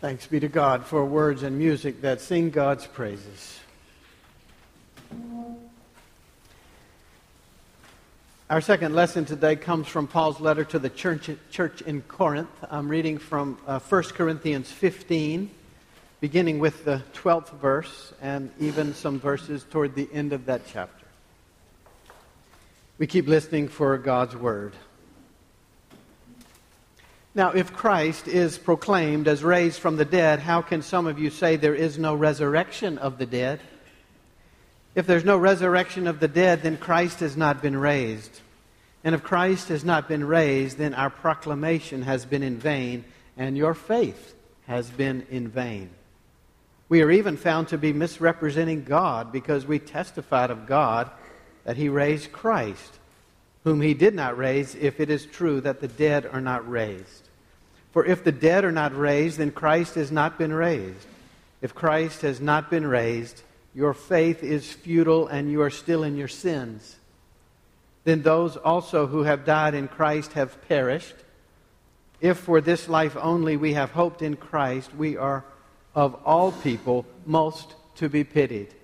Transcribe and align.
Thanks 0.00 0.26
be 0.26 0.40
to 0.40 0.48
God 0.48 0.86
for 0.86 1.04
words 1.04 1.42
and 1.42 1.58
music 1.58 2.00
that 2.00 2.22
sing 2.22 2.48
God's 2.48 2.86
praises. 2.86 3.60
Our 8.48 8.62
second 8.62 8.94
lesson 8.94 9.26
today 9.26 9.56
comes 9.56 9.88
from 9.88 10.06
Paul's 10.06 10.40
letter 10.40 10.64
to 10.64 10.78
the 10.78 10.88
church, 10.88 11.28
church 11.50 11.82
in 11.82 12.00
Corinth. 12.00 12.48
I'm 12.70 12.88
reading 12.88 13.18
from 13.18 13.58
uh, 13.66 13.78
1 13.78 14.02
Corinthians 14.14 14.72
15, 14.72 15.50
beginning 16.22 16.60
with 16.60 16.86
the 16.86 17.02
12th 17.12 17.50
verse 17.60 18.14
and 18.22 18.50
even 18.58 18.94
some 18.94 19.20
verses 19.20 19.66
toward 19.68 19.94
the 19.94 20.08
end 20.14 20.32
of 20.32 20.46
that 20.46 20.62
chapter. 20.66 21.04
We 22.96 23.06
keep 23.06 23.28
listening 23.28 23.68
for 23.68 23.98
God's 23.98 24.34
word. 24.34 24.72
Now, 27.34 27.52
if 27.52 27.72
Christ 27.72 28.26
is 28.26 28.58
proclaimed 28.58 29.28
as 29.28 29.44
raised 29.44 29.78
from 29.78 29.96
the 29.96 30.04
dead, 30.04 30.40
how 30.40 30.62
can 30.62 30.82
some 30.82 31.06
of 31.06 31.18
you 31.18 31.30
say 31.30 31.56
there 31.56 31.74
is 31.74 31.96
no 31.96 32.14
resurrection 32.14 32.98
of 32.98 33.18
the 33.18 33.26
dead? 33.26 33.60
If 34.96 35.06
there's 35.06 35.24
no 35.24 35.36
resurrection 35.36 36.08
of 36.08 36.18
the 36.18 36.28
dead, 36.28 36.62
then 36.62 36.76
Christ 36.76 37.20
has 37.20 37.36
not 37.36 37.62
been 37.62 37.76
raised. 37.76 38.40
And 39.04 39.14
if 39.14 39.22
Christ 39.22 39.68
has 39.68 39.84
not 39.84 40.08
been 40.08 40.24
raised, 40.24 40.76
then 40.76 40.92
our 40.92 41.10
proclamation 41.10 42.02
has 42.02 42.24
been 42.26 42.42
in 42.42 42.58
vain, 42.58 43.04
and 43.36 43.56
your 43.56 43.74
faith 43.74 44.34
has 44.66 44.90
been 44.90 45.26
in 45.30 45.48
vain. 45.48 45.90
We 46.88 47.02
are 47.02 47.10
even 47.12 47.36
found 47.36 47.68
to 47.68 47.78
be 47.78 47.92
misrepresenting 47.92 48.82
God 48.82 49.30
because 49.30 49.64
we 49.64 49.78
testified 49.78 50.50
of 50.50 50.66
God 50.66 51.08
that 51.62 51.76
He 51.76 51.88
raised 51.88 52.32
Christ, 52.32 52.98
whom 53.64 53.80
He 53.80 53.94
did 53.94 54.14
not 54.14 54.38
raise, 54.38 54.74
if 54.74 55.00
it 55.00 55.10
is 55.10 55.26
true 55.26 55.60
that 55.60 55.80
the 55.80 55.88
dead 55.88 56.26
are 56.26 56.40
not 56.40 56.68
raised. 56.68 57.28
For 57.92 58.04
if 58.04 58.22
the 58.22 58.32
dead 58.32 58.64
are 58.64 58.72
not 58.72 58.96
raised, 58.96 59.38
then 59.38 59.50
Christ 59.50 59.96
has 59.96 60.12
not 60.12 60.38
been 60.38 60.52
raised. 60.52 61.06
If 61.60 61.74
Christ 61.74 62.22
has 62.22 62.40
not 62.40 62.70
been 62.70 62.86
raised, 62.86 63.42
your 63.74 63.94
faith 63.94 64.42
is 64.42 64.72
futile 64.72 65.26
and 65.26 65.50
you 65.50 65.62
are 65.62 65.70
still 65.70 66.04
in 66.04 66.16
your 66.16 66.28
sins. 66.28 66.96
Then 68.04 68.22
those 68.22 68.56
also 68.56 69.06
who 69.06 69.24
have 69.24 69.44
died 69.44 69.74
in 69.74 69.88
Christ 69.88 70.32
have 70.32 70.66
perished. 70.68 71.14
If 72.20 72.38
for 72.38 72.60
this 72.60 72.88
life 72.88 73.16
only 73.20 73.56
we 73.56 73.74
have 73.74 73.90
hoped 73.90 74.22
in 74.22 74.36
Christ, 74.36 74.94
we 74.94 75.16
are 75.16 75.44
of 75.94 76.14
all 76.24 76.52
people 76.52 77.06
most 77.26 77.74
to 77.96 78.08
be 78.08 78.24
pitied. 78.24 78.74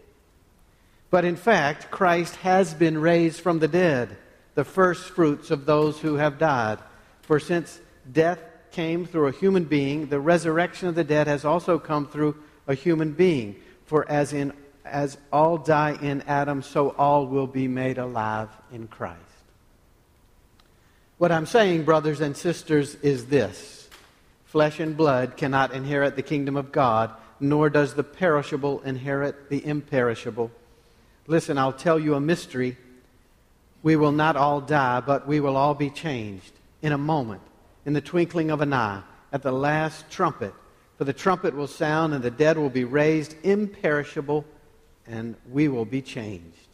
But 1.10 1.24
in 1.24 1.36
fact, 1.36 1.90
Christ 1.90 2.36
has 2.36 2.74
been 2.74 2.98
raised 2.98 3.40
from 3.40 3.58
the 3.58 3.68
dead, 3.68 4.16
the 4.56 4.64
first 4.64 5.10
fruits 5.10 5.52
of 5.52 5.66
those 5.66 6.00
who 6.00 6.16
have 6.16 6.38
died. 6.38 6.78
For 7.22 7.38
since 7.38 7.78
death 8.10 8.40
came 8.72 9.06
through 9.06 9.28
a 9.28 9.32
human 9.32 9.64
being, 9.64 10.08
the 10.08 10.18
resurrection 10.18 10.88
of 10.88 10.96
the 10.96 11.04
dead 11.04 11.28
has 11.28 11.44
also 11.44 11.78
come 11.78 12.08
through 12.08 12.36
a 12.66 12.74
human 12.74 13.12
being. 13.12 13.54
For 13.84 14.10
as 14.10 14.32
in 14.32 14.52
as 14.84 15.18
all 15.32 15.58
die 15.58 15.98
in 16.00 16.22
Adam, 16.22 16.62
so 16.62 16.90
all 16.90 17.26
will 17.26 17.46
be 17.46 17.68
made 17.68 17.98
alive 17.98 18.48
in 18.72 18.86
Christ. 18.86 19.20
What 21.18 21.32
I'm 21.32 21.46
saying, 21.46 21.84
brothers 21.84 22.20
and 22.20 22.36
sisters, 22.36 22.94
is 22.96 23.26
this 23.26 23.88
flesh 24.44 24.80
and 24.80 24.96
blood 24.96 25.36
cannot 25.36 25.72
inherit 25.72 26.16
the 26.16 26.22
kingdom 26.22 26.56
of 26.56 26.72
God, 26.72 27.10
nor 27.40 27.68
does 27.68 27.94
the 27.94 28.04
perishable 28.04 28.80
inherit 28.82 29.50
the 29.50 29.64
imperishable. 29.66 30.50
Listen, 31.26 31.58
I'll 31.58 31.72
tell 31.72 31.98
you 31.98 32.14
a 32.14 32.20
mystery. 32.20 32.76
We 33.86 33.94
will 33.94 34.10
not 34.10 34.34
all 34.34 34.60
die, 34.60 34.98
but 34.98 35.28
we 35.28 35.38
will 35.38 35.56
all 35.56 35.72
be 35.72 35.90
changed 35.90 36.50
in 36.82 36.90
a 36.90 36.98
moment, 36.98 37.40
in 37.84 37.92
the 37.92 38.00
twinkling 38.00 38.50
of 38.50 38.60
an 38.60 38.72
eye, 38.72 39.04
at 39.32 39.44
the 39.44 39.52
last 39.52 40.10
trumpet. 40.10 40.52
For 40.98 41.04
the 41.04 41.12
trumpet 41.12 41.54
will 41.54 41.68
sound, 41.68 42.12
and 42.12 42.20
the 42.20 42.32
dead 42.32 42.58
will 42.58 42.68
be 42.68 42.82
raised 42.82 43.36
imperishable 43.44 44.44
and 45.06 45.36
we 45.52 45.68
will 45.68 45.84
be 45.84 46.02
changed. 46.02 46.66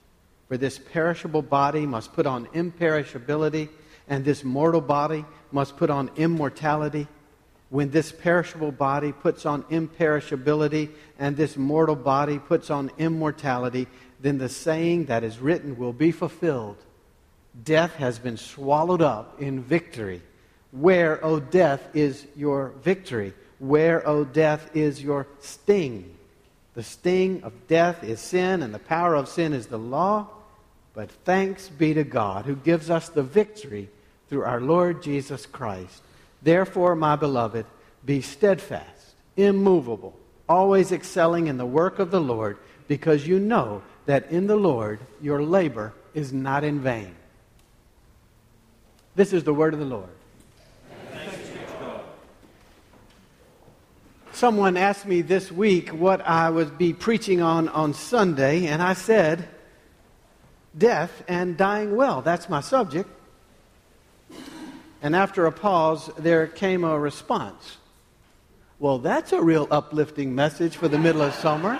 For 0.48 0.56
this 0.56 0.78
perishable 0.78 1.42
body 1.42 1.84
must 1.84 2.14
put 2.14 2.24
on 2.24 2.46
imperishability, 2.46 3.68
and 4.08 4.24
this 4.24 4.42
mortal 4.42 4.80
body 4.80 5.26
must 5.50 5.76
put 5.76 5.90
on 5.90 6.10
immortality. 6.16 7.08
When 7.68 7.90
this 7.90 8.10
perishable 8.10 8.72
body 8.72 9.12
puts 9.12 9.44
on 9.44 9.64
imperishability, 9.64 10.88
and 11.18 11.36
this 11.36 11.58
mortal 11.58 11.94
body 11.94 12.38
puts 12.38 12.70
on 12.70 12.90
immortality, 12.96 13.86
then 14.18 14.38
the 14.38 14.48
saying 14.48 15.04
that 15.06 15.22
is 15.22 15.40
written 15.40 15.76
will 15.76 15.92
be 15.92 16.10
fulfilled 16.10 16.78
Death 17.64 17.94
has 17.96 18.18
been 18.18 18.36
swallowed 18.36 19.02
up 19.02 19.40
in 19.40 19.62
victory. 19.62 20.22
Where, 20.70 21.22
O 21.24 21.38
death, 21.38 21.86
is 21.94 22.26
your 22.34 22.72
victory? 22.82 23.34
Where, 23.58 24.06
O 24.08 24.24
death, 24.24 24.74
is 24.74 25.02
your 25.02 25.26
sting? 25.40 26.16
The 26.74 26.82
sting 26.82 27.42
of 27.42 27.68
death 27.68 28.02
is 28.02 28.20
sin, 28.20 28.62
and 28.62 28.72
the 28.72 28.78
power 28.78 29.14
of 29.14 29.28
sin 29.28 29.52
is 29.52 29.66
the 29.66 29.78
law. 29.78 30.28
But 30.94 31.10
thanks 31.10 31.68
be 31.68 31.92
to 31.94 32.04
God 32.04 32.46
who 32.46 32.56
gives 32.56 32.88
us 32.88 33.10
the 33.10 33.22
victory 33.22 33.90
through 34.28 34.44
our 34.44 34.60
Lord 34.60 35.02
Jesus 35.02 35.44
Christ. 35.44 36.02
Therefore, 36.42 36.96
my 36.96 37.16
beloved, 37.16 37.66
be 38.04 38.22
steadfast, 38.22 39.14
immovable, 39.36 40.18
always 40.48 40.90
excelling 40.90 41.46
in 41.46 41.58
the 41.58 41.66
work 41.66 41.98
of 41.98 42.10
the 42.10 42.20
Lord, 42.20 42.56
because 42.88 43.26
you 43.26 43.38
know 43.38 43.82
that 44.06 44.30
in 44.30 44.46
the 44.46 44.56
Lord 44.56 45.00
your 45.20 45.42
labor 45.42 45.92
is 46.14 46.32
not 46.32 46.64
in 46.64 46.80
vain. 46.80 47.14
This 49.14 49.34
is 49.34 49.44
the 49.44 49.52
word 49.52 49.74
of 49.74 49.80
the 49.80 49.86
Lord. 49.86 50.08
Someone 54.32 54.78
asked 54.78 55.06
me 55.06 55.20
this 55.20 55.52
week 55.52 55.90
what 55.90 56.22
I 56.22 56.48
would 56.48 56.78
be 56.78 56.94
preaching 56.94 57.42
on 57.42 57.68
on 57.68 57.92
Sunday, 57.92 58.66
and 58.66 58.82
I 58.82 58.94
said, 58.94 59.46
Death 60.76 61.22
and 61.28 61.58
dying 61.58 61.94
well. 61.94 62.22
That's 62.22 62.48
my 62.48 62.60
subject. 62.60 63.08
And 65.02 65.14
after 65.14 65.44
a 65.44 65.52
pause, 65.52 66.10
there 66.18 66.46
came 66.46 66.82
a 66.82 66.98
response. 66.98 67.76
Well, 68.78 68.98
that's 68.98 69.32
a 69.32 69.42
real 69.42 69.68
uplifting 69.70 70.34
message 70.34 70.76
for 70.76 70.88
the 70.88 70.98
middle 70.98 71.20
of 71.20 71.34
summer. 71.34 71.78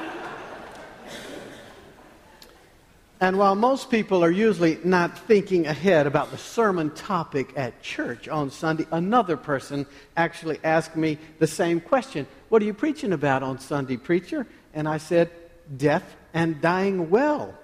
And 3.22 3.38
while 3.38 3.54
most 3.54 3.88
people 3.88 4.24
are 4.24 4.30
usually 4.32 4.78
not 4.82 5.16
thinking 5.16 5.68
ahead 5.68 6.08
about 6.08 6.32
the 6.32 6.38
sermon 6.38 6.90
topic 6.90 7.52
at 7.54 7.80
church 7.80 8.26
on 8.26 8.50
Sunday, 8.50 8.84
another 8.90 9.36
person 9.36 9.86
actually 10.16 10.58
asked 10.64 10.96
me 10.96 11.18
the 11.38 11.46
same 11.46 11.80
question 11.80 12.26
What 12.48 12.62
are 12.62 12.64
you 12.64 12.74
preaching 12.74 13.12
about 13.12 13.44
on 13.44 13.60
Sunday, 13.60 13.96
preacher? 13.96 14.48
And 14.74 14.88
I 14.88 14.98
said, 14.98 15.30
Death 15.76 16.16
and 16.34 16.60
dying 16.60 17.10
well. 17.10 17.54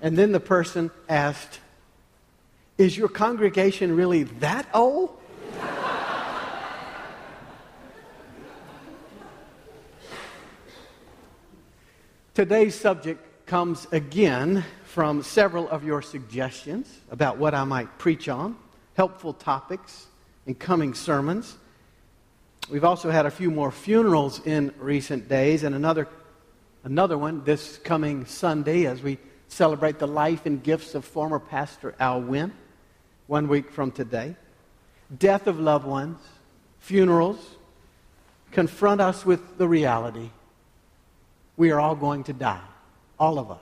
And 0.00 0.16
then 0.16 0.32
the 0.32 0.40
person 0.40 0.90
asked, 1.10 1.60
Is 2.78 2.96
your 2.96 3.08
congregation 3.10 3.94
really 3.94 4.22
that 4.22 4.66
old? 4.72 5.10
Today's 12.34 12.74
subject 12.74 13.27
comes 13.48 13.86
again 13.92 14.62
from 14.84 15.22
several 15.22 15.66
of 15.70 15.82
your 15.82 16.02
suggestions 16.02 17.00
about 17.10 17.38
what 17.38 17.54
I 17.54 17.64
might 17.64 17.98
preach 17.98 18.28
on, 18.28 18.58
helpful 18.94 19.32
topics 19.32 20.06
in 20.46 20.54
coming 20.54 20.92
sermons. 20.92 21.56
We've 22.70 22.84
also 22.84 23.10
had 23.10 23.24
a 23.24 23.30
few 23.30 23.50
more 23.50 23.70
funerals 23.70 24.46
in 24.46 24.74
recent 24.78 25.30
days, 25.30 25.62
and 25.62 25.74
another, 25.74 26.08
another 26.84 27.16
one 27.16 27.42
this 27.42 27.78
coming 27.78 28.26
Sunday 28.26 28.84
as 28.84 29.02
we 29.02 29.16
celebrate 29.48 29.98
the 29.98 30.06
life 30.06 30.44
and 30.44 30.62
gifts 30.62 30.94
of 30.94 31.06
former 31.06 31.38
Pastor 31.38 31.94
Al 31.98 32.20
Wynn, 32.20 32.52
one 33.28 33.48
week 33.48 33.72
from 33.72 33.92
today. 33.92 34.36
Death 35.18 35.46
of 35.46 35.58
loved 35.58 35.86
ones, 35.86 36.18
funerals, 36.80 37.56
confront 38.52 39.00
us 39.00 39.24
with 39.24 39.56
the 39.56 39.66
reality 39.66 40.28
we 41.56 41.70
are 41.70 41.80
all 41.80 41.96
going 41.96 42.24
to 42.24 42.34
die 42.34 42.60
all 43.18 43.38
of 43.38 43.50
us. 43.50 43.58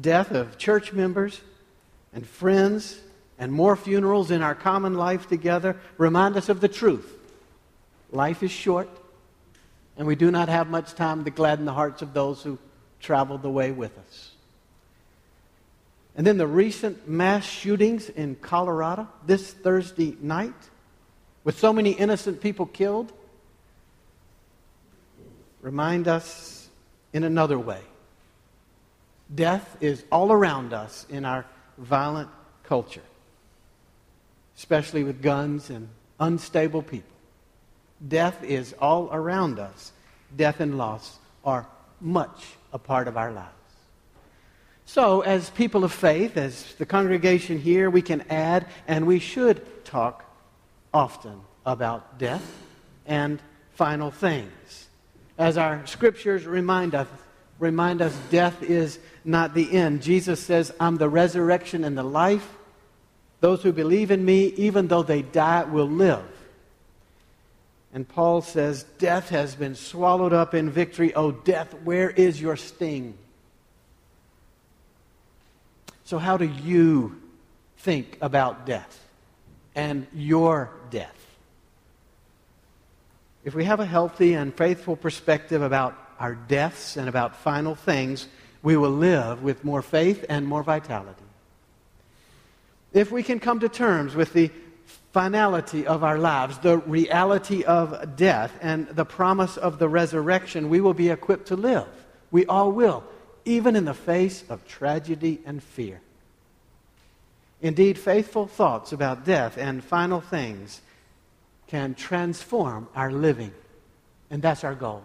Death 0.00 0.32
of 0.32 0.58
church 0.58 0.92
members 0.92 1.40
and 2.12 2.26
friends 2.26 3.00
and 3.38 3.52
more 3.52 3.76
funerals 3.76 4.30
in 4.30 4.42
our 4.42 4.54
common 4.54 4.94
life 4.94 5.28
together 5.28 5.76
remind 5.98 6.36
us 6.36 6.48
of 6.48 6.60
the 6.60 6.68
truth. 6.68 7.12
Life 8.10 8.42
is 8.42 8.50
short, 8.50 8.88
and 9.96 10.06
we 10.06 10.14
do 10.14 10.30
not 10.30 10.48
have 10.48 10.68
much 10.68 10.94
time 10.94 11.24
to 11.24 11.30
gladden 11.30 11.64
the 11.64 11.72
hearts 11.72 12.02
of 12.02 12.14
those 12.14 12.42
who 12.42 12.58
traveled 13.00 13.42
the 13.42 13.50
way 13.50 13.72
with 13.72 13.96
us. 13.98 14.30
And 16.16 16.24
then 16.24 16.38
the 16.38 16.46
recent 16.46 17.08
mass 17.08 17.44
shootings 17.44 18.08
in 18.08 18.36
Colorado 18.36 19.08
this 19.26 19.52
Thursday 19.52 20.16
night, 20.20 20.54
with 21.42 21.58
so 21.58 21.72
many 21.72 21.90
innocent 21.90 22.40
people 22.40 22.66
killed, 22.66 23.12
remind 25.60 26.06
us 26.06 26.68
in 27.12 27.24
another 27.24 27.58
way 27.58 27.80
Death 29.32 29.76
is 29.80 30.04
all 30.10 30.32
around 30.32 30.72
us 30.72 31.06
in 31.08 31.24
our 31.24 31.44
violent 31.78 32.28
culture, 32.64 33.02
especially 34.56 35.04
with 35.04 35.22
guns 35.22 35.70
and 35.70 35.88
unstable 36.20 36.82
people. 36.82 37.10
Death 38.06 38.42
is 38.42 38.74
all 38.80 39.08
around 39.12 39.58
us. 39.58 39.92
Death 40.36 40.60
and 40.60 40.76
loss 40.76 41.18
are 41.44 41.66
much 42.00 42.44
a 42.72 42.78
part 42.78 43.08
of 43.08 43.16
our 43.16 43.32
lives. 43.32 43.50
So, 44.86 45.22
as 45.22 45.48
people 45.50 45.84
of 45.84 45.92
faith, 45.92 46.36
as 46.36 46.74
the 46.74 46.84
congregation 46.84 47.58
here, 47.58 47.88
we 47.88 48.02
can 48.02 48.22
add 48.28 48.66
and 48.86 49.06
we 49.06 49.18
should 49.18 49.84
talk 49.84 50.24
often 50.92 51.40
about 51.64 52.18
death 52.18 52.44
and 53.06 53.40
final 53.72 54.10
things. 54.10 54.88
As 55.38 55.56
our 55.56 55.84
scriptures 55.86 56.46
remind 56.46 56.94
us, 56.94 57.08
remind 57.64 58.00
us 58.00 58.16
death 58.30 58.62
is 58.62 58.98
not 59.24 59.54
the 59.54 59.72
end. 59.72 60.02
Jesus 60.02 60.38
says, 60.38 60.72
I'm 60.78 60.96
the 60.96 61.08
resurrection 61.08 61.82
and 61.82 61.98
the 61.98 62.04
life. 62.04 62.48
Those 63.40 63.62
who 63.62 63.72
believe 63.72 64.10
in 64.10 64.24
me, 64.24 64.46
even 64.56 64.88
though 64.88 65.02
they 65.02 65.22
die, 65.22 65.64
will 65.64 65.88
live. 65.88 66.24
And 67.92 68.08
Paul 68.08 68.42
says, 68.42 68.84
Death 68.98 69.30
has 69.30 69.54
been 69.54 69.74
swallowed 69.74 70.32
up 70.32 70.54
in 70.54 70.70
victory. 70.70 71.14
Oh, 71.14 71.32
death, 71.32 71.74
where 71.84 72.10
is 72.10 72.40
your 72.40 72.56
sting? 72.56 73.14
So, 76.04 76.18
how 76.18 76.36
do 76.36 76.46
you 76.46 77.20
think 77.78 78.18
about 78.20 78.66
death 78.66 79.00
and 79.74 80.06
your 80.12 80.70
death? 80.90 81.14
If 83.44 83.54
we 83.54 83.64
have 83.64 83.80
a 83.80 83.86
healthy 83.86 84.34
and 84.34 84.54
faithful 84.54 84.96
perspective 84.96 85.62
about 85.62 86.03
our 86.18 86.34
deaths 86.34 86.96
and 86.96 87.08
about 87.08 87.36
final 87.36 87.74
things, 87.74 88.28
we 88.62 88.76
will 88.76 88.90
live 88.90 89.42
with 89.42 89.64
more 89.64 89.82
faith 89.82 90.24
and 90.28 90.46
more 90.46 90.62
vitality. 90.62 91.24
If 92.92 93.10
we 93.10 93.22
can 93.22 93.40
come 93.40 93.60
to 93.60 93.68
terms 93.68 94.14
with 94.14 94.32
the 94.32 94.50
finality 95.12 95.86
of 95.86 96.02
our 96.02 96.18
lives, 96.18 96.58
the 96.58 96.78
reality 96.78 97.62
of 97.64 98.16
death, 98.16 98.52
and 98.60 98.88
the 98.88 99.04
promise 99.04 99.56
of 99.56 99.78
the 99.78 99.88
resurrection, 99.88 100.68
we 100.68 100.80
will 100.80 100.94
be 100.94 101.10
equipped 101.10 101.48
to 101.48 101.56
live. 101.56 101.86
We 102.30 102.46
all 102.46 102.72
will, 102.72 103.04
even 103.44 103.76
in 103.76 103.84
the 103.84 103.94
face 103.94 104.44
of 104.48 104.66
tragedy 104.66 105.40
and 105.44 105.62
fear. 105.62 106.00
Indeed, 107.62 107.98
faithful 107.98 108.46
thoughts 108.46 108.92
about 108.92 109.24
death 109.24 109.56
and 109.56 109.82
final 109.82 110.20
things 110.20 110.82
can 111.68 111.94
transform 111.94 112.88
our 112.94 113.10
living, 113.10 113.52
and 114.30 114.42
that's 114.42 114.64
our 114.64 114.74
goal. 114.74 115.04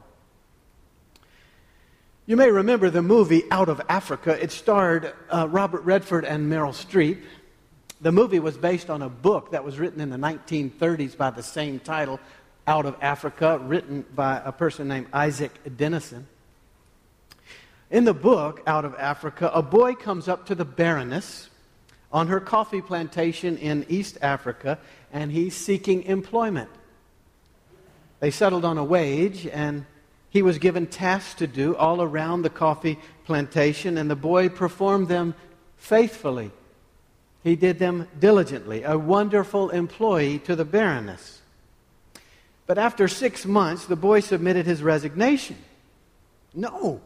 You 2.30 2.36
may 2.36 2.52
remember 2.52 2.92
the 2.92 3.02
movie 3.02 3.42
Out 3.50 3.70
of 3.70 3.82
Africa. 3.90 4.38
It 4.40 4.52
starred 4.52 5.16
uh, 5.32 5.48
Robert 5.50 5.82
Redford 5.82 6.26
and 6.26 6.46
Meryl 6.46 6.76
Streep. 6.76 7.24
The 8.02 8.12
movie 8.12 8.38
was 8.38 8.56
based 8.56 8.92
on 8.92 9.02
a 9.02 9.10
book 9.10 9.50
that 9.50 9.64
was 9.64 9.80
written 9.80 10.00
in 10.00 10.12
the 10.12 10.18
1930s 10.18 11.18
by 11.18 11.32
the 11.32 11.42
same 11.42 11.80
title, 11.80 12.20
Out 12.68 12.86
of 12.86 12.96
Africa, 13.02 13.58
written 13.58 14.06
by 14.14 14.44
a 14.46 14.52
person 14.52 14.88
named 14.88 15.08
Isak 15.12 15.54
Dinesen. 15.68 16.26
In 17.90 18.04
the 18.04 18.14
book, 18.14 18.62
Out 18.68 18.86
of 18.86 18.94
Africa, 19.00 19.50
a 19.52 19.64
boy 19.64 19.96
comes 19.96 20.28
up 20.28 20.46
to 20.46 20.54
the 20.54 20.66
Baroness 20.66 21.50
on 22.14 22.28
her 22.28 22.40
coffee 22.40 22.84
plantation 22.84 23.58
in 23.58 23.88
East 23.90 24.20
Africa, 24.22 24.78
and 25.12 25.32
he's 25.32 25.56
seeking 25.56 26.04
employment. 26.04 26.70
They 28.20 28.30
settled 28.30 28.66
on 28.66 28.78
a 28.78 28.84
wage, 28.84 29.48
and 29.48 29.88
he 30.30 30.42
was 30.42 30.60
given 30.60 30.88
tasks 30.88 31.36
to 31.36 31.48
do 31.48 31.76
all 31.76 32.02
around 32.02 32.42
the 32.42 32.50
coffee 32.50 33.00
plantation, 33.26 33.98
and 33.98 34.10
the 34.10 34.16
boy 34.16 34.50
performed 34.50 35.08
them 35.08 35.34
faithfully. 35.78 36.52
He 37.44 37.56
did 37.56 37.80
them 37.80 38.08
diligently, 38.20 38.84
a 38.84 38.98
wonderful 38.98 39.70
employee 39.70 40.40
to 40.40 40.56
the 40.56 40.66
Baroness. 40.66 41.42
But 42.68 42.78
after 42.78 43.08
six 43.08 43.46
months, 43.46 43.86
the 43.86 43.96
boy 43.96 44.20
submitted 44.20 44.66
his 44.66 44.84
resignation. 44.84 45.58
No, 46.54 47.02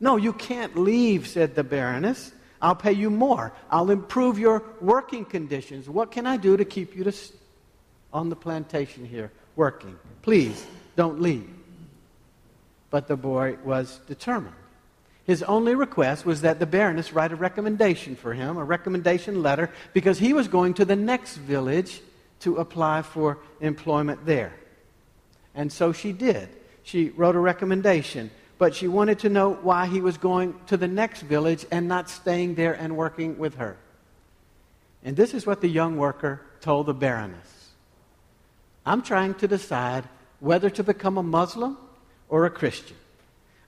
no, 0.00 0.16
you 0.16 0.32
can't 0.32 0.76
leave, 0.76 1.28
said 1.28 1.54
the 1.54 1.62
Baroness. 1.62 2.32
I'll 2.60 2.74
pay 2.74 2.92
you 2.92 3.10
more. 3.10 3.52
I'll 3.70 3.90
improve 3.90 4.38
your 4.38 4.62
working 4.80 5.24
conditions. 5.24 5.88
What 5.88 6.10
can 6.10 6.26
I 6.26 6.36
do 6.36 6.56
to 6.56 6.64
keep 6.64 6.96
you 6.96 7.04
to, 7.04 7.14
on 8.12 8.28
the 8.28 8.36
plantation 8.36 9.04
here 9.04 9.30
working? 9.54 9.96
Please 10.22 10.66
don't 10.96 11.20
leave. 11.20 11.48
But 12.90 13.08
the 13.08 13.16
boy 13.16 13.56
was 13.64 14.00
determined. 14.06 14.54
His 15.24 15.42
only 15.42 15.74
request 15.74 16.24
was 16.24 16.42
that 16.42 16.60
the 16.60 16.66
Baroness 16.66 17.12
write 17.12 17.32
a 17.32 17.36
recommendation 17.36 18.14
for 18.14 18.32
him, 18.32 18.56
a 18.56 18.64
recommendation 18.64 19.42
letter, 19.42 19.70
because 19.92 20.18
he 20.20 20.32
was 20.32 20.46
going 20.46 20.74
to 20.74 20.84
the 20.84 20.94
next 20.94 21.36
village 21.36 22.00
to 22.40 22.58
apply 22.58 23.02
for 23.02 23.38
employment 23.60 24.24
there. 24.24 24.52
And 25.52 25.72
so 25.72 25.92
she 25.92 26.12
did. 26.12 26.48
She 26.84 27.10
wrote 27.10 27.34
a 27.34 27.40
recommendation, 27.40 28.30
but 28.58 28.74
she 28.74 28.86
wanted 28.86 29.18
to 29.20 29.28
know 29.28 29.54
why 29.54 29.86
he 29.86 30.00
was 30.00 30.16
going 30.16 30.54
to 30.68 30.76
the 30.76 30.86
next 30.86 31.22
village 31.22 31.66
and 31.72 31.88
not 31.88 32.08
staying 32.08 32.54
there 32.54 32.74
and 32.74 32.96
working 32.96 33.36
with 33.36 33.56
her. 33.56 33.76
And 35.02 35.16
this 35.16 35.34
is 35.34 35.44
what 35.44 35.60
the 35.60 35.68
young 35.68 35.96
worker 35.96 36.40
told 36.60 36.86
the 36.86 36.94
Baroness 36.94 37.72
I'm 38.84 39.02
trying 39.02 39.34
to 39.34 39.48
decide 39.48 40.04
whether 40.38 40.70
to 40.70 40.84
become 40.84 41.18
a 41.18 41.22
Muslim 41.22 41.76
or 42.28 42.46
a 42.46 42.50
Christian. 42.50 42.96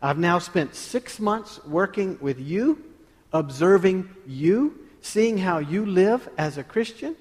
I've 0.00 0.18
now 0.18 0.38
spent 0.38 0.74
six 0.74 1.18
months 1.18 1.64
working 1.64 2.18
with 2.20 2.38
you, 2.38 2.84
observing 3.32 4.08
you, 4.26 4.78
seeing 5.00 5.38
how 5.38 5.58
you 5.58 5.86
live 5.86 6.28
as 6.38 6.58
a 6.58 6.64
Christian. 6.64 7.16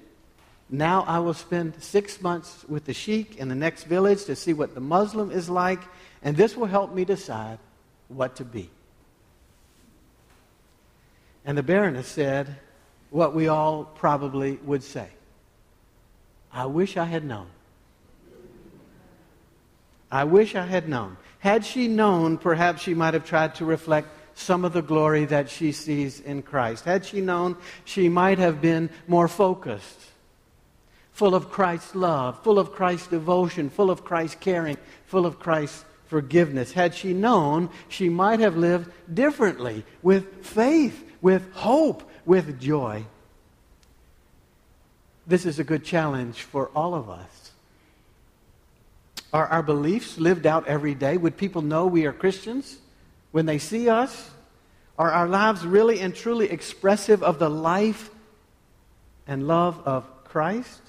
Now 0.70 1.04
I 1.06 1.18
will 1.18 1.34
spend 1.34 1.82
six 1.82 2.20
months 2.20 2.64
with 2.68 2.84
the 2.84 2.94
sheik 2.94 3.36
in 3.36 3.48
the 3.48 3.54
next 3.54 3.84
village 3.84 4.24
to 4.26 4.36
see 4.36 4.52
what 4.52 4.74
the 4.74 4.80
Muslim 4.80 5.30
is 5.30 5.48
like, 5.48 5.80
and 6.22 6.36
this 6.36 6.56
will 6.56 6.66
help 6.66 6.94
me 6.94 7.04
decide 7.04 7.58
what 8.08 8.36
to 8.36 8.44
be. 8.44 8.70
And 11.44 11.56
the 11.56 11.62
Baroness 11.62 12.06
said 12.06 12.56
what 13.10 13.34
we 13.34 13.48
all 13.48 13.84
probably 13.84 14.56
would 14.64 14.82
say 14.82 15.08
I 16.52 16.66
wish 16.66 16.96
I 16.96 17.04
had 17.04 17.24
known. 17.24 17.46
I 20.10 20.24
wish 20.24 20.54
I 20.54 20.66
had 20.66 20.88
known. 20.88 21.16
Had 21.40 21.64
she 21.64 21.88
known, 21.88 22.38
perhaps 22.38 22.82
she 22.82 22.94
might 22.94 23.14
have 23.14 23.24
tried 23.24 23.54
to 23.56 23.64
reflect 23.64 24.08
some 24.34 24.64
of 24.64 24.72
the 24.72 24.82
glory 24.82 25.24
that 25.24 25.50
she 25.50 25.72
sees 25.72 26.20
in 26.20 26.42
Christ. 26.42 26.84
Had 26.84 27.04
she 27.04 27.20
known, 27.20 27.56
she 27.84 28.08
might 28.08 28.38
have 28.38 28.60
been 28.60 28.88
more 29.08 29.26
focused, 29.26 29.98
full 31.12 31.34
of 31.34 31.50
Christ's 31.50 31.94
love, 31.94 32.42
full 32.44 32.58
of 32.58 32.72
Christ's 32.72 33.08
devotion, 33.08 33.68
full 33.68 33.90
of 33.90 34.04
Christ's 34.04 34.36
caring, 34.40 34.76
full 35.06 35.26
of 35.26 35.40
Christ's 35.40 35.84
forgiveness. 36.06 36.72
Had 36.72 36.94
she 36.94 37.12
known, 37.12 37.68
she 37.88 38.08
might 38.08 38.38
have 38.40 38.56
lived 38.56 38.90
differently, 39.12 39.84
with 40.02 40.46
faith, 40.46 41.04
with 41.20 41.52
hope, 41.52 42.08
with 42.24 42.60
joy. 42.60 43.04
This 45.26 45.44
is 45.44 45.58
a 45.58 45.64
good 45.64 45.84
challenge 45.84 46.42
for 46.42 46.68
all 46.76 46.94
of 46.94 47.10
us. 47.10 47.47
Are 49.32 49.46
our 49.46 49.62
beliefs 49.62 50.18
lived 50.18 50.46
out 50.46 50.66
every 50.66 50.94
day? 50.94 51.16
Would 51.16 51.36
people 51.36 51.62
know 51.62 51.86
we 51.86 52.06
are 52.06 52.12
Christians 52.12 52.78
when 53.30 53.46
they 53.46 53.58
see 53.58 53.88
us? 53.88 54.30
Are 54.98 55.12
our 55.12 55.28
lives 55.28 55.64
really 55.66 56.00
and 56.00 56.14
truly 56.14 56.50
expressive 56.50 57.22
of 57.22 57.38
the 57.38 57.50
life 57.50 58.10
and 59.26 59.46
love 59.46 59.80
of 59.86 60.24
Christ? 60.24 60.80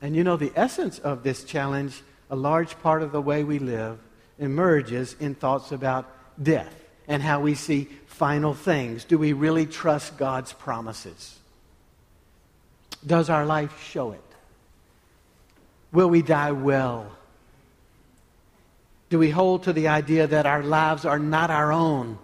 And 0.00 0.16
you 0.16 0.24
know, 0.24 0.36
the 0.36 0.52
essence 0.56 0.98
of 0.98 1.22
this 1.22 1.44
challenge, 1.44 2.02
a 2.28 2.36
large 2.36 2.78
part 2.82 3.02
of 3.02 3.12
the 3.12 3.22
way 3.22 3.44
we 3.44 3.60
live, 3.60 3.98
emerges 4.38 5.14
in 5.20 5.34
thoughts 5.34 5.70
about 5.70 6.10
death 6.42 6.74
and 7.06 7.22
how 7.22 7.40
we 7.40 7.54
see 7.54 7.88
final 8.06 8.52
things. 8.52 9.04
Do 9.04 9.16
we 9.16 9.32
really 9.32 9.66
trust 9.66 10.16
God's 10.16 10.52
promises? 10.52 11.38
Does 13.06 13.30
our 13.30 13.46
life 13.46 13.82
show 13.82 14.12
it? 14.12 14.31
Will 15.92 16.08
we 16.08 16.22
die 16.22 16.52
well? 16.52 17.12
Do 19.10 19.18
we 19.18 19.30
hold 19.30 19.64
to 19.64 19.74
the 19.74 19.88
idea 19.88 20.26
that 20.26 20.46
our 20.46 20.62
lives 20.62 21.04
are 21.04 21.18
not 21.18 21.50
our 21.50 21.70
own? 21.70 22.18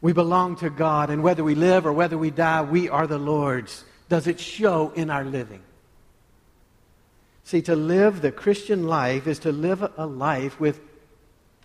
We 0.00 0.12
belong 0.12 0.56
to 0.56 0.70
God, 0.70 1.10
and 1.10 1.22
whether 1.22 1.44
we 1.44 1.54
live 1.54 1.86
or 1.86 1.92
whether 1.92 2.18
we 2.18 2.30
die, 2.30 2.62
we 2.62 2.88
are 2.88 3.06
the 3.06 3.18
Lord's. 3.18 3.84
Does 4.08 4.26
it 4.26 4.40
show 4.40 4.90
in 4.90 5.10
our 5.10 5.24
living? 5.24 5.62
See, 7.44 7.62
to 7.62 7.76
live 7.76 8.20
the 8.20 8.32
Christian 8.32 8.86
life 8.86 9.26
is 9.26 9.38
to 9.40 9.52
live 9.52 9.88
a 9.96 10.06
life 10.06 10.60
with 10.60 10.80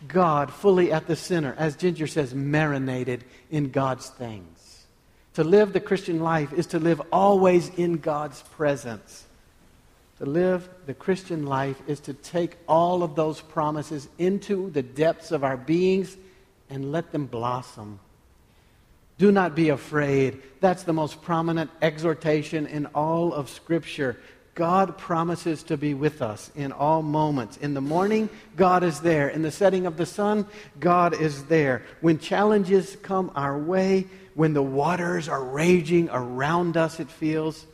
God 0.07 0.51
fully 0.51 0.91
at 0.91 1.07
the 1.07 1.15
center, 1.15 1.55
as 1.57 1.75
Ginger 1.75 2.07
says, 2.07 2.33
marinated 2.33 3.23
in 3.49 3.69
God's 3.69 4.09
things. 4.09 4.85
To 5.33 5.43
live 5.43 5.73
the 5.73 5.79
Christian 5.79 6.19
life 6.19 6.53
is 6.53 6.67
to 6.67 6.79
live 6.79 7.01
always 7.11 7.69
in 7.69 7.97
God's 7.97 8.41
presence. 8.41 9.25
To 10.23 10.29
live 10.29 10.69
the 10.85 10.93
Christian 10.93 11.45
life 11.47 11.81
is 11.85 11.99
to 12.01 12.13
take 12.13 12.55
all 12.65 13.03
of 13.03 13.13
those 13.13 13.41
promises 13.41 14.07
into 14.17 14.69
the 14.69 14.81
depths 14.81 15.33
of 15.33 15.43
our 15.43 15.57
beings 15.57 16.15
and 16.69 16.93
let 16.93 17.11
them 17.11 17.25
blossom. 17.25 17.99
Do 19.17 19.33
not 19.33 19.53
be 19.53 19.67
afraid. 19.67 20.41
That's 20.61 20.83
the 20.83 20.93
most 20.93 21.21
prominent 21.21 21.71
exhortation 21.81 22.67
in 22.67 22.85
all 22.95 23.33
of 23.33 23.49
Scripture. 23.49 24.17
God 24.55 24.97
promises 24.97 25.61
to 25.63 25.75
be 25.75 25.93
with 25.93 26.21
us 26.21 26.51
in 26.55 26.71
all 26.71 27.01
moments. 27.01 27.57
In 27.57 27.73
the 27.73 27.81
morning, 27.81 28.29
God 28.55 28.81
is 28.81 29.01
there. 29.01 29.27
In 29.27 29.41
the 29.41 29.51
setting 29.51 29.85
of 29.85 29.97
the 29.97 30.05
sun, 30.05 30.47
God 30.79 31.19
is 31.19 31.43
there. 31.47 31.83
When 31.99 32.17
challenges 32.17 32.95
come 33.01 33.29
our 33.35 33.57
way, 33.57 34.07
when 34.35 34.53
the 34.53 34.63
waters 34.63 35.27
are 35.27 35.43
raging 35.43 36.07
around 36.09 36.77
us, 36.77 37.01
it 37.01 37.11
feels, 37.11 37.65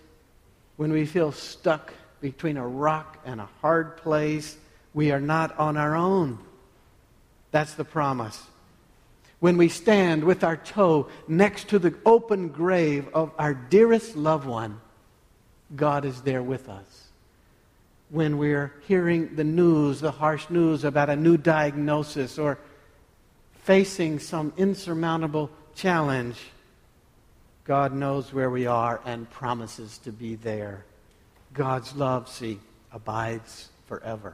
when 0.77 0.91
we 0.91 1.05
feel 1.05 1.31
stuck 1.31 1.93
between 2.21 2.57
a 2.57 2.67
rock 2.67 3.17
and 3.25 3.39
a 3.39 3.49
hard 3.61 3.97
place, 3.97 4.57
we 4.93 5.11
are 5.11 5.21
not 5.21 5.57
on 5.59 5.77
our 5.77 5.95
own. 5.95 6.39
That's 7.51 7.73
the 7.73 7.85
promise. 7.85 8.41
When 9.39 9.57
we 9.57 9.69
stand 9.69 10.23
with 10.23 10.43
our 10.43 10.57
toe 10.57 11.07
next 11.27 11.69
to 11.69 11.79
the 11.79 11.95
open 12.05 12.49
grave 12.49 13.07
of 13.13 13.31
our 13.39 13.53
dearest 13.53 14.15
loved 14.15 14.45
one, 14.45 14.81
God 15.75 16.03
is 16.03 16.21
there 16.21 16.43
with 16.43 16.67
us. 16.67 17.05
When 18.09 18.38
we're 18.38 18.73
hearing 18.88 19.35
the 19.35 19.43
news, 19.43 20.01
the 20.01 20.11
harsh 20.11 20.49
news 20.49 20.83
about 20.83 21.09
a 21.09 21.15
new 21.15 21.38
diagnosis 21.38 22.38
or 22.38 22.57
facing 23.63 24.19
some 24.19 24.51
insurmountable 24.57 25.51
challenge, 25.75 26.38
God 27.65 27.93
knows 27.93 28.33
where 28.33 28.49
we 28.49 28.65
are 28.65 28.99
and 29.05 29.29
promises 29.29 29.99
to 29.99 30.11
be 30.11 30.35
there. 30.35 30.85
God's 31.59 31.93
love, 31.93 32.29
see, 32.29 32.57
abides 32.89 33.67
forever. 33.87 34.33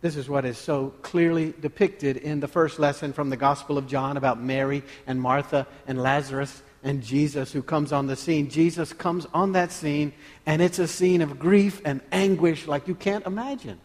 This 0.00 0.14
is 0.14 0.28
what 0.28 0.44
is 0.44 0.56
so 0.56 0.94
clearly 1.02 1.52
depicted 1.60 2.18
in 2.18 2.38
the 2.38 2.46
first 2.46 2.78
lesson 2.78 3.12
from 3.12 3.30
the 3.30 3.36
Gospel 3.36 3.78
of 3.78 3.88
John 3.88 4.16
about 4.16 4.40
Mary 4.40 4.84
and 5.08 5.20
Martha 5.20 5.66
and 5.88 6.00
Lazarus 6.00 6.62
and 6.84 7.02
Jesus 7.02 7.50
who 7.50 7.62
comes 7.64 7.90
on 7.90 8.06
the 8.06 8.14
scene. 8.14 8.48
Jesus 8.48 8.92
comes 8.92 9.26
on 9.34 9.50
that 9.52 9.72
scene, 9.72 10.12
and 10.46 10.62
it's 10.62 10.78
a 10.78 10.86
scene 10.86 11.20
of 11.20 11.40
grief 11.40 11.82
and 11.84 12.00
anguish 12.12 12.68
like 12.68 12.86
you 12.86 12.94
can't 12.94 13.26
imagine. 13.26 13.80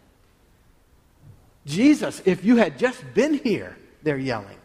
Jesus, 1.66 2.22
if 2.24 2.44
you 2.44 2.58
had 2.58 2.78
just 2.78 3.02
been 3.12 3.34
here, 3.34 3.76
they're 4.04 4.16
yelling. 4.16 4.58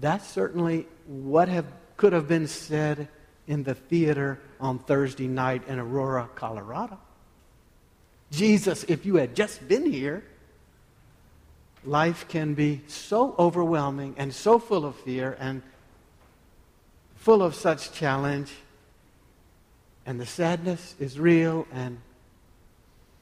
That's 0.00 0.26
certainly 0.26 0.86
what 1.06 1.48
have, 1.48 1.66
could 1.98 2.14
have 2.14 2.26
been 2.26 2.46
said 2.46 3.08
in 3.46 3.62
the 3.62 3.74
theater 3.74 4.40
on 4.60 4.78
Thursday 4.78 5.26
night 5.26 5.66
in 5.68 5.78
Aurora, 5.78 6.28
Colorado. 6.34 6.98
Jesus, 8.30 8.84
if 8.84 9.06
you 9.06 9.16
had 9.16 9.36
just 9.36 9.66
been 9.68 9.90
here, 9.90 10.24
life 11.84 12.26
can 12.28 12.54
be 12.54 12.80
so 12.86 13.34
overwhelming 13.38 14.14
and 14.16 14.34
so 14.34 14.58
full 14.58 14.84
of 14.84 14.96
fear 14.96 15.36
and 15.38 15.62
full 17.16 17.42
of 17.42 17.54
such 17.54 17.92
challenge. 17.92 18.52
And 20.06 20.20
the 20.20 20.26
sadness 20.26 20.94
is 20.98 21.18
real 21.18 21.66
and 21.72 22.00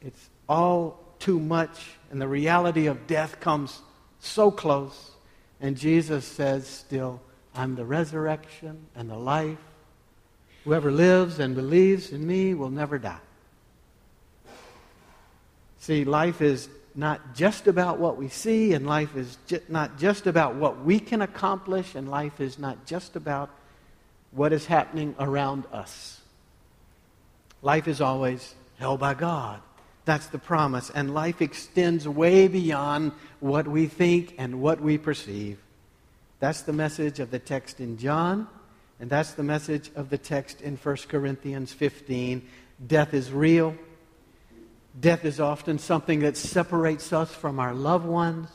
it's 0.00 0.30
all 0.48 0.98
too 1.18 1.38
much. 1.38 1.78
And 2.10 2.20
the 2.20 2.28
reality 2.28 2.86
of 2.86 3.06
death 3.06 3.40
comes 3.40 3.80
so 4.18 4.50
close. 4.50 5.10
And 5.60 5.76
Jesus 5.76 6.24
says 6.24 6.66
still, 6.66 7.20
I'm 7.54 7.76
the 7.76 7.84
resurrection 7.84 8.86
and 8.96 9.10
the 9.10 9.16
life. 9.16 9.58
Whoever 10.64 10.92
lives 10.92 11.38
and 11.38 11.54
believes 11.54 12.12
in 12.12 12.26
me 12.26 12.54
will 12.54 12.70
never 12.70 12.98
die. 12.98 13.18
See, 15.78 16.04
life 16.04 16.40
is 16.40 16.68
not 16.94 17.34
just 17.34 17.66
about 17.66 17.98
what 17.98 18.16
we 18.16 18.28
see, 18.28 18.74
and 18.74 18.86
life 18.86 19.16
is 19.16 19.38
ju- 19.46 19.60
not 19.68 19.98
just 19.98 20.26
about 20.26 20.54
what 20.54 20.84
we 20.84 21.00
can 21.00 21.22
accomplish, 21.22 21.94
and 21.94 22.08
life 22.08 22.40
is 22.40 22.58
not 22.58 22.86
just 22.86 23.16
about 23.16 23.50
what 24.30 24.52
is 24.52 24.66
happening 24.66 25.14
around 25.18 25.64
us. 25.72 26.20
Life 27.62 27.88
is 27.88 28.00
always 28.00 28.54
held 28.78 29.00
by 29.00 29.14
God. 29.14 29.60
That's 30.04 30.26
the 30.26 30.38
promise. 30.38 30.90
And 30.90 31.14
life 31.14 31.40
extends 31.40 32.08
way 32.08 32.48
beyond 32.48 33.12
what 33.40 33.68
we 33.68 33.86
think 33.86 34.34
and 34.38 34.60
what 34.60 34.80
we 34.80 34.98
perceive. 34.98 35.58
That's 36.40 36.62
the 36.62 36.72
message 36.72 37.20
of 37.20 37.30
the 37.30 37.38
text 37.38 37.80
in 37.80 37.98
John, 37.98 38.48
and 39.02 39.10
that's 39.10 39.32
the 39.32 39.42
message 39.42 39.90
of 39.96 40.10
the 40.10 40.16
text 40.16 40.60
in 40.60 40.76
1 40.76 40.96
Corinthians 41.08 41.72
15. 41.72 42.48
Death 42.86 43.12
is 43.14 43.32
real. 43.32 43.74
Death 45.00 45.24
is 45.24 45.40
often 45.40 45.80
something 45.80 46.20
that 46.20 46.36
separates 46.36 47.12
us 47.12 47.34
from 47.34 47.58
our 47.58 47.74
loved 47.74 48.06
ones. 48.06 48.48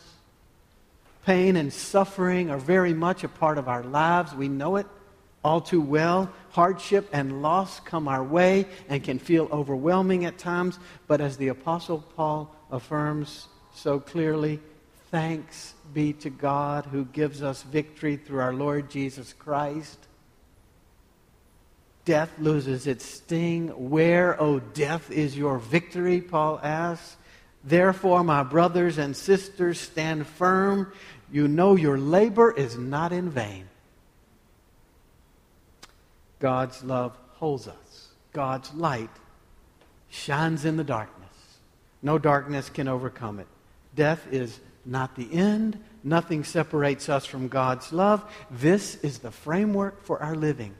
Pain 1.25 1.57
and 1.57 1.73
suffering 1.73 2.49
are 2.49 2.57
very 2.57 2.93
much 2.93 3.25
a 3.25 3.27
part 3.27 3.57
of 3.57 3.67
our 3.67 3.83
lives. 3.83 4.33
We 4.33 4.47
know 4.47 4.77
it 4.77 4.85
all 5.43 5.59
too 5.59 5.81
well. 5.81 6.31
Hardship 6.51 7.09
and 7.11 7.41
loss 7.41 7.81
come 7.81 8.07
our 8.07 8.23
way 8.23 8.67
and 8.87 9.03
can 9.03 9.19
feel 9.19 9.49
overwhelming 9.51 10.23
at 10.23 10.37
times. 10.37 10.79
But 11.07 11.19
as 11.19 11.35
the 11.35 11.49
Apostle 11.49 12.05
Paul 12.15 12.55
affirms 12.71 13.49
so 13.75 13.99
clearly, 13.99 14.61
thanks 15.11 15.73
be 15.93 16.13
to 16.13 16.29
God 16.29 16.85
who 16.85 17.03
gives 17.03 17.43
us 17.43 17.63
victory 17.63 18.15
through 18.15 18.39
our 18.39 18.53
Lord 18.53 18.89
Jesus 18.89 19.33
Christ 19.33 20.06
death 22.07 22.31
loses 22.39 22.87
its 22.87 23.05
sting. 23.05 23.67
Where, 23.67 24.41
O 24.41 24.45
oh, 24.45 24.59
death, 24.59 25.11
is 25.11 25.37
your 25.37 25.59
victory? 25.59 26.21
Paul 26.21 26.57
asks. 26.63 27.17
Therefore, 27.65 28.23
my 28.23 28.43
brothers 28.43 28.97
and 28.97 29.13
sisters, 29.13 29.77
stand 29.77 30.25
firm. 30.25 30.93
You 31.29 31.49
know 31.49 31.75
your 31.75 31.97
labor 31.97 32.49
is 32.49 32.77
not 32.77 33.11
in 33.11 33.29
vain. 33.29 33.67
God's 36.39 36.81
love 36.81 37.17
holds 37.33 37.67
us. 37.67 38.07
God's 38.31 38.73
light 38.73 39.09
shines 40.09 40.63
in 40.63 40.77
the 40.77 40.85
darkness. 40.85 41.27
No 42.01 42.17
darkness 42.17 42.69
can 42.69 42.87
overcome 42.87 43.41
it. 43.41 43.47
Death 43.95 44.25
is 44.31 44.57
not 44.85 45.17
the 45.17 45.27
end. 45.33 45.77
Nothing 46.05 46.45
separates 46.45 47.09
us 47.09 47.25
from 47.25 47.49
God's 47.49 47.91
love. 47.91 48.23
This 48.49 48.95
is 49.03 49.19
the 49.19 49.31
framework 49.31 50.05
for 50.05 50.23
our 50.23 50.35
living 50.35 50.73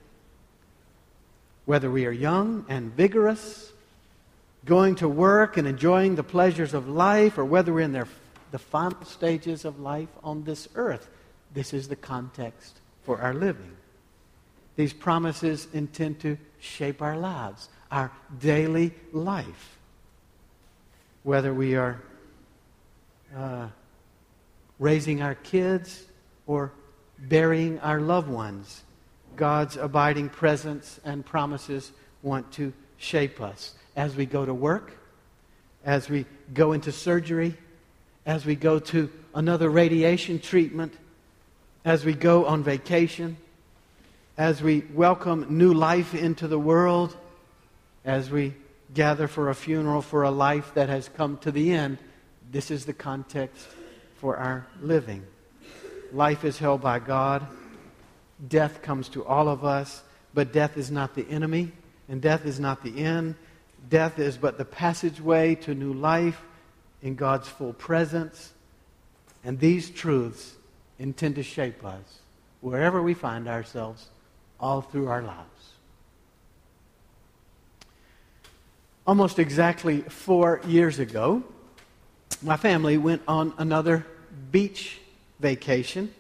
whether 1.68 1.92
we 1.92 2.06
are 2.06 2.14
young 2.14 2.66
and 2.70 2.96
vigorous, 2.96 3.74
going 4.64 4.96
to 4.96 5.08
work 5.08 5.58
and 5.58 5.68
enjoying 5.68 6.16
the 6.16 6.24
pleasures 6.24 6.74
of 6.74 6.88
life, 6.88 7.38
or 7.38 7.44
whether 7.44 7.74
we're 7.74 7.82
in 7.82 7.92
their, 7.92 8.08
the 8.52 8.58
final 8.58 9.04
stages 9.04 9.66
of 9.66 9.78
life 9.78 10.08
on 10.24 10.46
this 10.46 10.70
earth. 10.76 11.10
This 11.54 11.74
is 11.74 11.90
the 11.90 11.96
context 11.98 12.80
for 13.04 13.20
our 13.20 13.34
living. 13.34 13.76
These 14.78 14.94
promises 14.94 15.68
intend 15.74 16.22
to 16.22 16.38
shape 16.62 17.02
our 17.02 17.18
lives, 17.18 17.68
our 17.92 18.14
daily 18.40 18.94
life. 19.12 19.78
Whether 21.24 21.54
we 21.54 21.76
are 21.76 22.02
uh, 23.36 23.68
raising 24.80 25.22
our 25.22 25.36
kids 25.36 26.06
or 26.46 26.72
burying 27.20 27.78
our 27.82 28.00
loved 28.00 28.30
ones 28.30 28.84
God's 29.38 29.78
abiding 29.78 30.30
presence 30.30 31.00
and 31.06 31.26
promises 31.26 31.92
want 32.22 32.52
to 32.54 32.74
shape 32.98 33.40
us 33.40 33.76
as 33.96 34.16
we 34.16 34.26
go 34.26 34.46
to 34.46 34.54
work, 34.54 34.92
as 35.86 36.10
we 36.10 36.26
go 36.54 36.74
into 36.74 36.92
surgery, 36.92 37.56
as 38.26 38.46
we 38.46 38.56
go 38.56 38.80
to 38.80 39.10
another 39.34 39.70
radiation 39.70 40.40
treatment, 40.40 40.94
as 41.86 42.04
we 42.04 42.14
go 42.14 42.46
on 42.46 42.64
vacation, 42.64 43.38
as 44.38 44.62
we 44.62 44.84
welcome 44.94 45.46
new 45.50 45.74
life 45.74 46.14
into 46.14 46.48
the 46.48 46.60
world, 46.60 47.16
as 48.04 48.30
we 48.30 48.54
gather 48.94 49.28
for 49.28 49.50
a 49.50 49.56
funeral 49.56 50.02
for 50.02 50.24
a 50.24 50.32
life 50.32 50.74
that 50.74 50.90
has 50.90 51.10
come 51.10 51.38
to 51.38 51.52
the 51.52 51.72
end. 51.72 51.98
This 52.52 52.72
is 52.72 52.86
the 52.86 52.94
context 52.94 53.68
for 54.18 54.38
our 54.38 54.66
living. 54.82 55.24
Life 56.12 56.44
is 56.44 56.58
held 56.58 56.82
by 56.82 57.00
God. 57.00 57.46
Death 58.46 58.82
comes 58.82 59.10
to 59.10 59.26
all 59.26 59.48
of 59.48 59.66
us, 59.66 60.04
but 60.34 60.54
death 60.54 60.78
is 60.78 60.92
not 60.92 61.16
the 61.16 61.28
enemy, 61.30 61.72
and 62.08 62.22
death 62.22 62.46
is 62.46 62.60
not 62.60 62.84
the 62.84 63.04
end. 63.04 63.36
Death 63.90 64.20
is 64.20 64.38
but 64.38 64.58
the 64.58 64.66
passageway 64.66 65.56
to 65.56 65.74
new 65.74 65.94
life 65.94 66.42
in 67.02 67.16
God's 67.16 67.48
full 67.48 67.74
presence. 67.74 68.54
And 69.44 69.60
these 69.60 69.90
truths 69.90 70.56
intend 71.00 71.36
to 71.36 71.44
shape 71.44 71.86
us 71.86 72.20
wherever 72.62 73.02
we 73.02 73.14
find 73.14 73.48
ourselves 73.48 74.08
all 74.60 74.82
through 74.82 75.08
our 75.08 75.22
lives. 75.22 75.48
Almost 79.06 79.40
exactly 79.40 80.02
four 80.02 80.60
years 80.68 81.00
ago, 81.00 81.44
my 82.42 82.58
family 82.58 82.98
went 82.98 83.22
on 83.28 83.54
another 83.58 84.06
beach 84.52 85.00
vacation. 85.40 86.14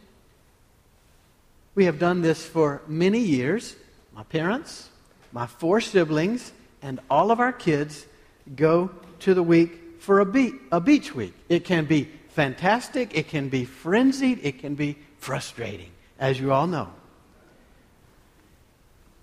We 1.77 1.85
have 1.85 1.99
done 1.99 2.23
this 2.23 2.43
for 2.43 2.81
many 2.87 3.19
years. 3.19 3.75
My 4.15 4.23
parents, 4.23 4.89
my 5.31 5.45
four 5.45 5.79
siblings, 5.79 6.51
and 6.81 6.99
all 7.07 7.29
of 7.29 7.39
our 7.39 7.53
kids 7.53 8.07
go 8.55 8.89
to 9.19 9.35
the 9.35 9.43
week 9.43 10.01
for 10.01 10.19
a, 10.19 10.25
be- 10.25 10.55
a 10.71 10.81
beach 10.81 11.13
week. 11.13 11.35
It 11.49 11.65
can 11.65 11.85
be 11.85 12.09
fantastic, 12.29 13.15
it 13.15 13.27
can 13.27 13.49
be 13.49 13.63
frenzied, 13.63 14.39
it 14.41 14.57
can 14.57 14.73
be 14.73 14.97
frustrating, 15.19 15.91
as 16.17 16.39
you 16.39 16.51
all 16.51 16.65
know. 16.65 16.89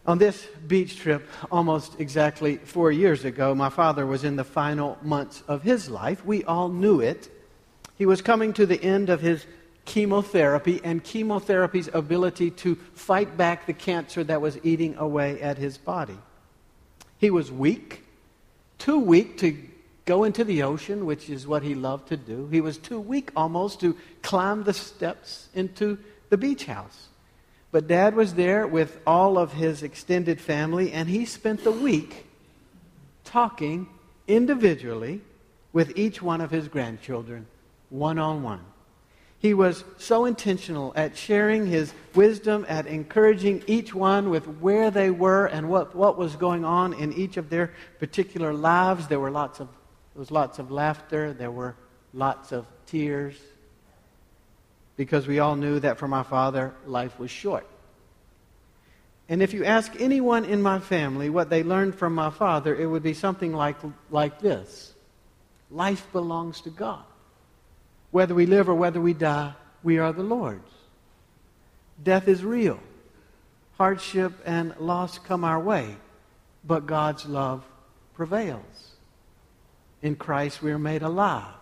On 0.07 0.19
this 0.19 0.47
beach 0.69 1.01
trip, 1.01 1.29
almost 1.51 1.99
exactly 1.99 2.59
four 2.59 2.93
years 2.93 3.25
ago, 3.25 3.53
my 3.57 3.69
father 3.69 4.07
was 4.07 4.23
in 4.23 4.37
the 4.37 4.45
final 4.45 4.97
months 5.03 5.43
of 5.49 5.65
his 5.65 5.91
life. 5.91 6.25
We 6.25 6.45
all 6.45 6.69
knew 6.69 7.01
it. 7.01 7.29
He 7.97 8.07
was 8.07 8.23
coming 8.23 8.53
to 8.53 8.65
the 8.65 8.81
end 8.81 9.11
of 9.11 9.21
his 9.21 9.45
chemotherapy 9.85 10.81
and 10.83 11.03
chemotherapy's 11.05 11.89
ability 11.93 12.51
to 12.51 12.75
fight 12.95 13.37
back 13.37 13.67
the 13.67 13.73
cancer 13.73 14.25
that 14.25 14.41
was 14.41 14.59
eating 14.65 14.97
away 14.97 15.41
at 15.41 15.59
his 15.59 15.79
body. 15.79 16.19
He 17.19 17.31
was 17.31 17.51
weak, 17.53 18.05
too 18.79 18.99
weak 18.99 19.39
to 19.39 19.57
go 20.05 20.25
into 20.25 20.45
the 20.45 20.63
ocean, 20.63 21.07
which 21.07 21.31
is 21.31 21.47
what 21.47 21.63
he 21.63 21.75
loved 21.75 22.09
to 22.09 22.17
do. 22.17 22.49
He 22.51 22.61
was 22.61 22.79
too 22.79 23.01
weak 23.01 23.31
almost 23.37 23.81
to 23.81 23.97
climb 24.23 24.65
the 24.65 24.75
steps 24.75 25.49
into 25.55 25.99
the 26.29 26.37
beach 26.37 26.65
house. 26.67 27.09
But 27.71 27.89
dad 27.89 28.15
was 28.15 28.35
there 28.35 28.67
with 28.67 29.01
all 29.07 29.39
of 29.39 29.53
his 29.53 29.83
extended 29.83 30.41
family, 30.41 30.93
and 30.93 31.09
he 31.09 31.25
spent 31.25 31.65
the 31.65 31.73
week 31.73 32.27
talking 33.25 33.89
individually 34.29 35.23
with 35.73 35.97
each 35.97 36.23
one 36.23 36.41
of 36.41 36.51
his 36.51 36.69
grandchildren, 36.69 37.47
one 37.91 38.19
on 38.19 38.43
one. 38.43 38.61
He 39.45 39.53
was 39.53 39.85
so 39.99 40.25
intentional 40.25 40.95
at 40.97 41.19
sharing 41.19 41.67
his 41.67 41.93
wisdom, 42.15 42.65
at 42.67 42.87
encouraging 42.87 43.63
each 43.67 43.95
one 43.95 44.31
with 44.31 44.47
where 44.47 44.91
they 44.91 45.11
were 45.11 45.45
and 45.45 45.69
what, 45.69 45.95
what 45.95 46.17
was 46.17 46.35
going 46.35 46.65
on 46.65 46.95
in 46.95 47.13
each 47.13 47.37
of 47.37 47.51
their 47.51 47.75
particular 47.99 48.55
lives. 48.55 49.07
There 49.07 49.21
were 49.21 49.31
lots 49.31 49.61
of 49.61 49.69
there 50.15 50.21
was 50.21 50.31
lots 50.31 50.59
of 50.59 50.71
laughter, 50.71 51.35
there 51.35 51.51
were 51.51 51.77
lots 52.15 52.53
of 52.53 52.65
tears, 52.87 53.37
because 54.97 55.27
we 55.27 55.41
all 55.41 55.57
knew 55.57 55.79
that 55.79 55.99
for 55.99 56.09
my 56.09 56.23
father, 56.23 56.73
life 56.87 57.19
was 57.19 57.31
short. 57.31 57.67
And 59.29 59.43
if 59.43 59.53
you 59.53 59.67
ask 59.67 59.93
anyone 60.01 60.47
in 60.47 60.63
my 60.63 60.79
family 60.79 61.29
what 61.29 61.51
they 61.51 61.63
learned 61.63 61.97
from 61.97 62.15
my 62.15 62.31
father, 62.31 62.75
it 62.75 62.87
would 62.87 63.03
be 63.03 63.13
something 63.13 63.53
like, 63.53 63.77
like 64.11 64.41
this 64.41 64.95
Life 65.71 66.11
belongs 66.13 66.63
to 66.63 66.71
God. 66.71 67.05
Whether 68.15 68.33
we 68.37 68.47
live 68.47 68.69
or 68.69 68.77
whether 68.77 69.01
we 69.01 69.13
die, 69.13 69.55
we 69.83 69.99
are 69.99 70.13
the 70.13 70.23
Lord's. 70.23 70.71
Death 72.01 72.29
is 72.29 72.45
real. 72.45 72.79
Hardship 73.77 74.33
and 74.47 74.73
loss 74.79 75.19
come 75.19 75.43
our 75.43 75.59
way, 75.59 75.97
but 76.65 76.87
God's 76.87 77.27
love 77.27 77.65
prevails. 78.15 78.93
In 80.01 80.15
Christ, 80.15 80.63
we 80.63 80.71
are 80.71 80.79
made 80.79 81.03
alive. 81.03 81.57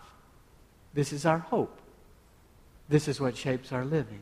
This 0.93 1.15
is 1.15 1.25
our 1.25 1.39
hope. 1.39 1.81
This 2.87 3.09
is 3.09 3.19
what 3.19 3.35
shapes 3.35 3.73
our 3.73 3.87
living. 3.87 4.21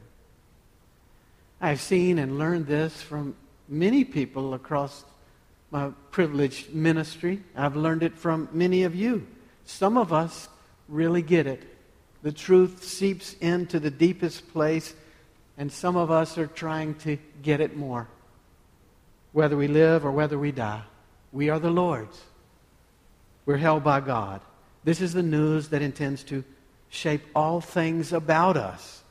I've 1.61 1.81
seen 1.81 2.17
and 2.21 2.39
learned 2.39 2.69
this 2.69 3.03
from 3.03 3.35
many 3.67 4.05
people 4.05 4.55
across 4.55 5.05
my 5.73 5.91
privileged 6.13 6.73
ministry. 6.73 7.43
I've 7.57 7.75
learned 7.75 8.05
it 8.05 8.17
from 8.17 8.49
many 8.53 8.85
of 8.85 8.95
you. 8.95 9.27
Some 9.65 9.97
of 9.97 10.13
us 10.13 10.49
really 10.89 11.23
get 11.23 11.49
it. 11.49 11.65
The 12.23 12.33
truth 12.33 12.85
seeps 12.85 13.35
into 13.35 13.81
the 13.81 13.91
deepest 13.91 14.53
place, 14.53 14.95
and 15.57 15.73
some 15.73 15.97
of 15.97 16.11
us 16.11 16.37
are 16.37 16.47
trying 16.47 16.95
to 16.97 17.17
get 17.43 17.61
it 17.61 17.77
more. 17.77 18.09
Whether 19.33 19.57
we 19.57 19.69
live 19.69 20.05
or 20.05 20.11
whether 20.11 20.39
we 20.39 20.53
die, 20.53 20.83
we 21.33 21.49
are 21.49 21.59
the 21.59 21.71
Lord's. 21.71 22.21
We're 23.47 23.57
held 23.57 23.85
by 23.85 24.01
God. 24.01 24.41
This 24.85 25.01
is 25.01 25.13
the 25.13 25.23
news 25.23 25.69
that 25.69 25.83
intends 25.83 26.23
to 26.25 26.45
shape 26.91 27.23
all 27.35 27.61
things 27.61 28.13
about 28.13 28.57
us 28.57 29.03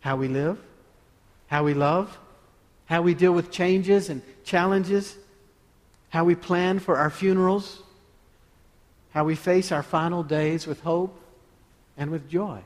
how 0.00 0.14
we 0.14 0.28
live, 0.28 0.56
how 1.48 1.64
we 1.64 1.74
love, 1.74 2.16
how 2.84 3.02
we 3.02 3.12
deal 3.12 3.32
with 3.32 3.50
changes 3.50 4.08
and 4.08 4.22
challenges, 4.44 5.16
how 6.10 6.24
we 6.24 6.36
plan 6.36 6.78
for 6.78 6.96
our 6.96 7.10
funerals, 7.10 7.82
how 9.10 9.24
we 9.24 9.34
face 9.34 9.72
our 9.72 9.82
final 9.82 10.22
days 10.22 10.64
with 10.64 10.80
hope 10.82 11.20
and 11.96 12.10
with 12.10 12.28
joy. 12.28 12.60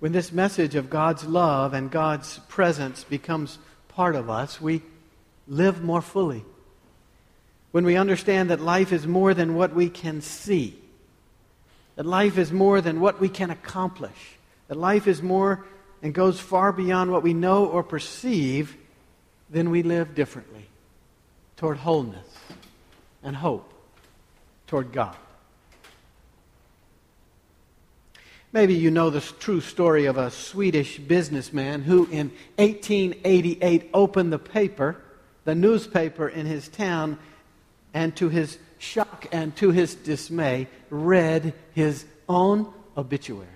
When 0.00 0.12
this 0.12 0.32
message 0.32 0.74
of 0.74 0.90
God's 0.90 1.24
love 1.24 1.72
and 1.72 1.90
God's 1.90 2.38
presence 2.48 3.04
becomes 3.04 3.58
part 3.88 4.16
of 4.16 4.28
us, 4.28 4.60
we 4.60 4.82
live 5.48 5.82
more 5.82 6.02
fully. 6.02 6.44
When 7.72 7.84
we 7.84 7.96
understand 7.96 8.50
that 8.50 8.60
life 8.60 8.92
is 8.92 9.06
more 9.06 9.34
than 9.34 9.54
what 9.54 9.74
we 9.74 9.88
can 9.88 10.20
see, 10.20 10.78
that 11.96 12.06
life 12.06 12.38
is 12.38 12.52
more 12.52 12.80
than 12.80 13.00
what 13.00 13.20
we 13.20 13.28
can 13.28 13.50
accomplish. 13.50 14.36
That 14.68 14.76
life 14.76 15.06
is 15.06 15.22
more 15.22 15.64
and 16.02 16.12
goes 16.12 16.38
far 16.38 16.72
beyond 16.72 17.10
what 17.10 17.22
we 17.22 17.32
know 17.32 17.66
or 17.66 17.82
perceive, 17.82 18.76
then 19.48 19.70
we 19.70 19.82
live 19.82 20.14
differently 20.14 20.66
toward 21.56 21.78
wholeness 21.78 22.28
and 23.22 23.34
hope 23.34 23.72
toward 24.66 24.92
God. 24.92 25.16
Maybe 28.54 28.74
you 28.74 28.92
know 28.92 29.10
the 29.10 29.20
true 29.20 29.60
story 29.60 30.06
of 30.06 30.16
a 30.16 30.30
Swedish 30.30 30.98
businessman 30.98 31.82
who 31.82 32.06
in 32.06 32.30
1888 32.54 33.90
opened 33.92 34.32
the 34.32 34.38
paper, 34.38 35.02
the 35.44 35.56
newspaper 35.56 36.28
in 36.28 36.46
his 36.46 36.68
town, 36.68 37.18
and 37.92 38.14
to 38.14 38.28
his 38.28 38.56
shock 38.78 39.26
and 39.32 39.56
to 39.56 39.72
his 39.72 39.96
dismay, 39.96 40.68
read 40.88 41.52
his 41.72 42.04
own 42.28 42.72
obituary. 42.96 43.48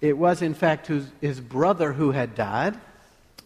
It 0.00 0.16
was, 0.16 0.40
in 0.40 0.54
fact, 0.54 0.90
his 1.20 1.40
brother 1.40 1.92
who 1.92 2.12
had 2.12 2.34
died, 2.34 2.80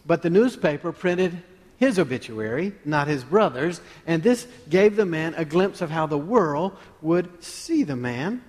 but 0.05 0.21
the 0.21 0.29
newspaper 0.29 0.93
printed 0.93 1.43
his 1.75 1.99
obituary, 1.99 2.71
not 2.85 3.09
his 3.09 3.25
brother's, 3.25 3.81
and 4.07 4.23
this 4.23 4.47
gave 4.69 4.95
the 4.95 5.05
man 5.05 5.33
a 5.35 5.43
glimpse 5.43 5.81
of 5.81 5.89
how 5.89 6.05
the 6.05 6.17
world 6.17 6.77
would 7.01 7.43
see 7.43 7.83
the 7.83 7.97
man, 7.97 8.43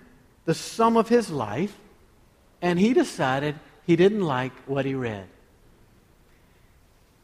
the 0.51 0.55
sum 0.55 0.97
of 0.97 1.09
his 1.09 1.31
life, 1.31 1.79
and 2.61 2.77
he 2.77 2.93
decided 2.93 3.55
he 3.87 3.95
didn't 3.95 4.23
like 4.23 4.51
what 4.67 4.85
he 4.85 4.97
read. 4.97 5.29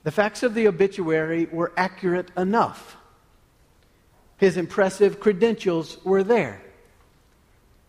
The 0.04 0.12
facts 0.12 0.44
of 0.44 0.54
the 0.54 0.68
obituary 0.68 1.46
were 1.46 1.72
accurate 1.76 2.30
enough 2.36 2.96
his 4.36 4.56
impressive 4.56 5.18
credentials 5.18 5.98
were 6.04 6.22
there. 6.22 6.62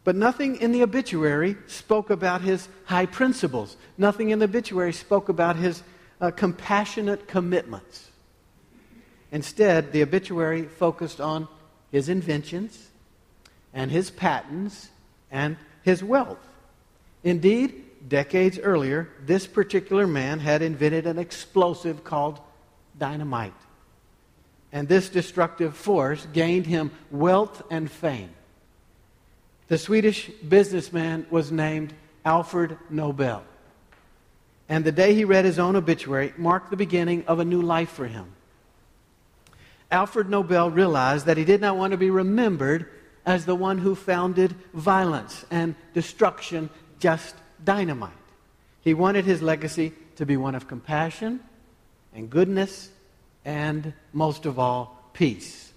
But 0.03 0.15
nothing 0.15 0.55
in 0.55 0.71
the 0.71 0.81
obituary 0.81 1.55
spoke 1.67 2.09
about 2.09 2.41
his 2.41 2.67
high 2.85 3.05
principles. 3.05 3.77
Nothing 3.95 4.31
in 4.31 4.39
the 4.39 4.45
obituary 4.45 4.93
spoke 4.93 5.29
about 5.29 5.55
his 5.55 5.83
uh, 6.19 6.31
compassionate 6.31 7.27
commitments. 7.27 8.09
Instead, 9.31 9.91
the 9.91 10.01
obituary 10.01 10.63
focused 10.63 11.21
on 11.21 11.47
his 11.91 12.09
inventions 12.09 12.89
and 13.71 13.91
his 13.91 14.09
patents 14.09 14.89
and 15.31 15.57
his 15.83 16.03
wealth. 16.03 16.39
Indeed, 17.23 17.83
decades 18.07 18.59
earlier, 18.59 19.09
this 19.25 19.47
particular 19.47 20.07
man 20.07 20.39
had 20.39 20.61
invented 20.61 21.07
an 21.07 21.17
explosive 21.17 22.03
called 22.03 22.39
dynamite 22.97 23.53
and 24.71 24.87
this 24.87 25.09
destructive 25.09 25.75
force 25.75 26.27
gained 26.33 26.65
him 26.65 26.91
wealth 27.09 27.63
and 27.69 27.89
fame. 27.89 28.29
The 29.67 29.77
Swedish 29.77 30.27
businessman 30.29 31.25
was 31.29 31.51
named 31.51 31.93
Alfred 32.25 32.77
Nobel. 32.89 33.43
And 34.69 34.83
the 34.83 34.91
day 34.91 35.13
he 35.13 35.23
read 35.23 35.45
his 35.45 35.59
own 35.59 35.75
obituary 35.75 36.33
marked 36.37 36.69
the 36.69 36.77
beginning 36.77 37.25
of 37.27 37.39
a 37.39 37.45
new 37.45 37.61
life 37.61 37.89
for 37.89 38.07
him. 38.07 38.33
Alfred 39.89 40.29
Nobel 40.29 40.69
realized 40.69 41.25
that 41.25 41.37
he 41.37 41.45
did 41.45 41.61
not 41.61 41.77
want 41.77 41.91
to 41.91 41.97
be 41.97 42.09
remembered 42.09 42.89
as 43.27 43.45
the 43.45 43.53
one 43.53 43.77
who 43.77 43.93
founded 43.93 44.55
violence 44.73 45.45
and 45.51 45.75
destruction, 45.93 46.69
just 46.97 47.35
dynamite. 47.63 48.13
He 48.81 48.93
wanted 48.93 49.25
his 49.25 49.41
legacy 49.41 49.91
to 50.15 50.25
be 50.25 50.37
one 50.37 50.55
of 50.55 50.69
compassion 50.69 51.41
and 52.15 52.29
goodness 52.29 52.89
and, 53.43 53.93
most 54.13 54.45
of 54.45 54.57
all, 54.57 55.03
peace. 55.11 55.73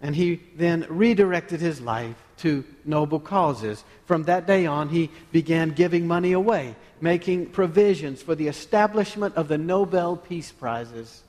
And 0.00 0.14
he 0.14 0.40
then 0.54 0.86
redirected 0.88 1.60
his 1.60 1.80
life 1.80 2.16
to 2.38 2.64
noble 2.84 3.18
causes. 3.18 3.82
From 4.06 4.22
that 4.24 4.46
day 4.46 4.66
on, 4.66 4.90
he 4.90 5.10
began 5.32 5.70
giving 5.70 6.06
money 6.06 6.30
away, 6.30 6.76
making 7.00 7.46
provisions 7.46 8.22
for 8.22 8.36
the 8.36 8.46
establishment 8.46 9.34
of 9.34 9.48
the 9.48 9.58
Nobel 9.58 10.16
Peace 10.16 10.52
Prizes, 10.52 11.23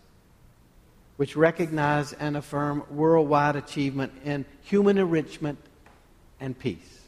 which 1.18 1.36
recognize 1.36 2.14
and 2.14 2.36
affirm 2.36 2.84
worldwide 2.90 3.56
achievement 3.56 4.12
in 4.24 4.46
human 4.62 4.98
enrichment 4.98 5.58
and 6.40 6.58
peace. 6.58 7.02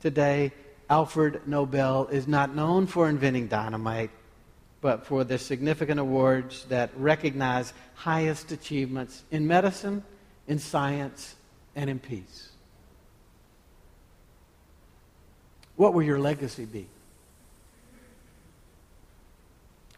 Today, 0.00 0.52
Alfred 0.90 1.42
Nobel 1.46 2.08
is 2.08 2.26
not 2.26 2.54
known 2.54 2.86
for 2.86 3.08
inventing 3.08 3.48
dynamite, 3.48 4.10
but 4.80 5.06
for 5.06 5.24
the 5.24 5.38
significant 5.38 6.00
awards 6.00 6.64
that 6.66 6.90
recognize 6.96 7.72
highest 7.94 8.52
achievements 8.52 9.22
in 9.30 9.46
medicine, 9.46 10.02
in 10.46 10.58
science, 10.58 11.36
and 11.76 11.90
in 11.90 11.98
peace. 11.98 12.48
What 15.76 15.94
will 15.94 16.02
your 16.02 16.18
legacy 16.18 16.64
be? 16.64 16.86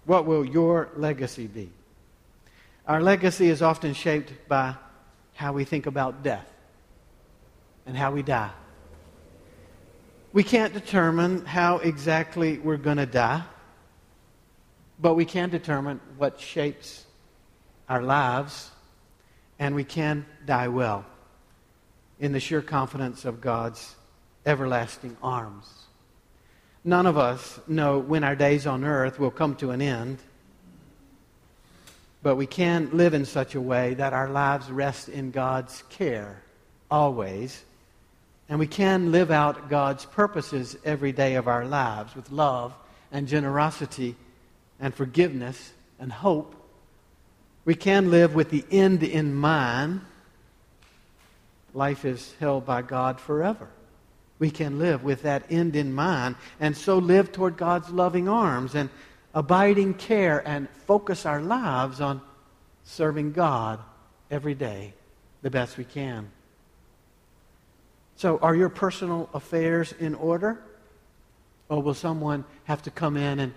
What 0.05 0.27
will 0.27 0.45
your 0.45 0.91
legacy 0.97 1.47
be? 1.47 1.71
Our 2.87 3.01
legacy 3.03 3.49
is 3.49 3.63
often 3.63 3.95
shaped 3.95 4.33
by 4.49 4.75
how 5.35 5.53
we 5.53 5.65
think 5.65 5.87
about 5.87 6.23
death 6.23 6.51
and 7.87 7.97
how 7.97 8.13
we 8.13 8.23
die. 8.23 8.51
We 10.33 10.45
can't 10.45 10.73
determine 10.73 11.45
how 11.45 11.79
exactly 11.79 12.59
we're 12.59 12.77
going 12.77 12.99
to 12.99 13.07
die, 13.07 13.43
but 14.99 15.15
we 15.15 15.25
can 15.25 15.51
determine 15.51 16.01
what 16.19 16.41
shapes 16.41 17.05
our 17.89 18.03
lives, 18.03 18.71
and 19.59 19.75
we 19.75 19.83
can 19.83 20.25
die 20.47 20.69
well 20.69 21.05
in 22.21 22.33
the 22.33 22.39
sure 22.39 22.63
confidence 22.63 23.25
of 23.25 23.41
God's 23.41 23.97
everlasting 24.47 25.17
arms. 25.23 25.67
None 26.85 27.07
of 27.07 27.19
us 27.19 27.59
know 27.67 27.99
when 27.99 28.23
our 28.23 28.37
days 28.37 28.67
on 28.67 28.85
earth 28.85 29.19
will 29.19 29.31
come 29.31 29.57
to 29.57 29.71
an 29.71 29.83
end, 29.83 30.19
but 32.23 32.37
we 32.37 32.47
can 32.47 32.91
live 32.93 33.15
in 33.15 33.25
such 33.25 33.55
a 33.55 33.61
way 33.61 33.95
that 33.95 34.13
our 34.13 34.29
lives 34.29 34.71
rest 34.71 35.09
in 35.09 35.31
God's 35.31 35.83
care 35.91 36.43
always, 36.91 37.63
and 38.49 38.59
we 38.59 38.67
can 38.67 39.13
live 39.13 39.31
out 39.31 39.71
God's 39.71 40.05
purposes 40.05 40.77
every 40.85 41.13
day 41.13 41.37
of 41.37 41.49
our 41.49 41.65
lives 41.65 42.15
with 42.17 42.31
love 42.31 42.75
and 43.13 43.29
generosity 43.29 44.17
and 44.81 44.95
forgiveness 44.95 45.73
and 45.99 46.13
hope. 46.13 46.55
We 47.65 47.75
can 47.75 48.11
live 48.11 48.35
with 48.35 48.51
the 48.51 48.65
end 48.71 49.03
in 49.03 49.35
mind. 49.35 50.01
Life 51.75 52.05
is 52.05 52.35
held 52.41 52.67
by 52.67 52.83
God 52.83 53.21
forever 53.21 53.69
we 54.41 54.51
can 54.51 54.79
live 54.79 55.05
with 55.05 55.23
that 55.23 55.45
end 55.51 55.77
in 55.77 55.93
mind 55.93 56.35
and 56.59 56.77
so 56.77 56.99
live 56.99 57.31
toward 57.31 57.57
God's 57.57 57.91
loving 57.91 58.29
arms 58.29 58.75
and 58.75 58.91
abiding 59.35 59.95
care 59.95 60.47
and 60.47 60.69
focus 60.87 61.27
our 61.27 61.41
lives 61.41 62.01
on 62.01 62.21
serving 62.85 63.33
God 63.33 63.81
every 64.31 64.55
day 64.55 64.95
the 65.43 65.51
best 65.51 65.77
we 65.77 65.85
can. 65.85 66.31
So, 68.17 68.39
are 68.39 68.55
your 68.55 68.69
personal 68.69 69.31
affairs 69.33 69.93
in 69.99 70.15
order? 70.15 70.61
Or 71.69 71.83
will 71.83 71.95
someone 71.95 72.45
have 72.65 72.83
to 72.83 72.91
come 72.91 73.17
in 73.17 73.39
and 73.39 73.55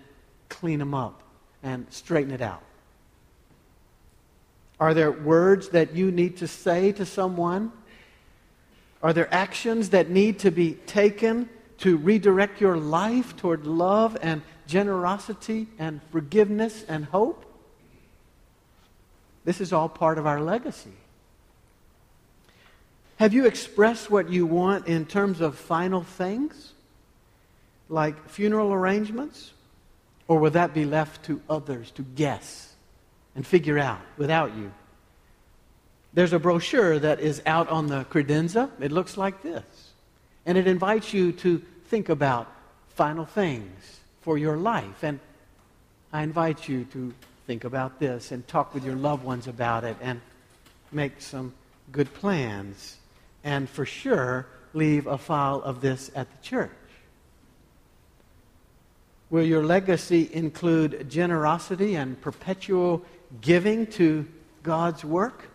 clean 0.47 0.79
them 0.79 0.93
up 0.93 1.21
and 1.63 1.85
straighten 1.89 2.31
it 2.31 2.41
out? 2.41 2.61
Are 4.79 4.93
there 4.93 5.11
words 5.11 5.69
that 5.69 5.95
you 5.95 6.11
need 6.11 6.37
to 6.37 6.47
say 6.47 6.91
to 6.93 7.05
someone 7.05 7.71
are 9.03 9.11
there 9.11 9.31
actions 9.33 9.89
that 9.89 10.09
need 10.09 10.39
to 10.39 10.49
be 10.49 10.75
taken 10.87 11.49
to 11.79 11.97
redirect 11.97 12.61
your 12.61 12.77
life 12.77 13.35
toward 13.35 13.67
love 13.67 14.17
and 14.21 14.41
generosity 14.73 15.67
and 15.77 16.01
forgiveness 16.11 16.83
and 16.87 17.05
hope? 17.05 17.45
This 19.45 19.61
is 19.61 19.71
all 19.71 19.87
part 19.87 20.17
of 20.17 20.25
our 20.25 20.41
legacy. 20.41 20.97
Have 23.17 23.33
you 23.33 23.45
expressed 23.45 24.09
what 24.09 24.29
you 24.29 24.47
want 24.47 24.87
in 24.87 25.05
terms 25.05 25.41
of 25.41 25.55
final 25.55 26.01
things, 26.01 26.73
like 27.87 28.27
funeral 28.29 28.73
arrangements? 28.73 29.51
Or 30.27 30.39
will 30.39 30.51
that 30.51 30.73
be 30.73 30.85
left 30.85 31.25
to 31.25 31.39
others 31.47 31.91
to 31.91 32.01
guess 32.01 32.73
and 33.35 33.45
figure 33.45 33.77
out 33.77 34.01
without 34.17 34.55
you? 34.55 34.71
There's 36.13 36.33
a 36.33 36.39
brochure 36.39 36.97
that 36.97 37.19
is 37.19 37.43
out 37.45 37.69
on 37.69 37.87
the 37.87 38.05
credenza. 38.05 38.71
It 38.79 38.91
looks 38.91 39.17
like 39.17 39.43
this. 39.43 39.91
And 40.47 40.57
it 40.57 40.65
invites 40.65 41.13
you 41.13 41.31
to 41.43 41.61
think 41.85 42.09
about 42.09 42.51
final 42.87 43.25
things 43.25 43.99
for 44.23 44.37
your 44.37 44.57
life. 44.57 45.03
And 45.03 45.19
I 46.11 46.23
invite 46.23 46.67
you 46.67 46.85
to 46.85 47.13
think 47.45 47.63
about 47.63 47.99
this 47.99 48.31
and 48.31 48.47
talk 48.47 48.73
with 48.73 48.85
your 48.85 48.95
loved 48.95 49.23
ones 49.23 49.47
about 49.47 49.83
it 49.83 49.97
and 50.01 50.21
make 50.91 51.21
some 51.21 51.53
good 51.91 52.13
plans. 52.13 52.97
And 53.43 53.69
for 53.69 53.85
sure, 53.85 54.47
leave 54.73 55.07
a 55.07 55.17
file 55.17 55.61
of 55.61 55.81
this 55.81 56.09
at 56.15 56.31
the 56.31 56.43
church. 56.43 56.71
Will 59.29 59.43
your 59.43 59.63
legacy 59.63 60.29
include 60.31 61.09
generosity 61.09 61.95
and 61.95 62.19
perpetual 62.21 63.03
giving 63.41 63.87
to 63.87 64.27
God's 64.63 65.03
work? 65.03 65.49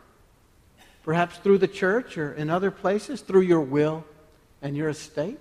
perhaps 1.09 1.39
through 1.39 1.57
the 1.57 1.67
church 1.67 2.19
or 2.19 2.35
in 2.35 2.51
other 2.51 2.71
places, 2.71 3.23
through 3.23 3.41
your 3.41 3.63
will 3.63 4.05
and 4.61 4.77
your 4.77 4.91
estate. 4.91 5.39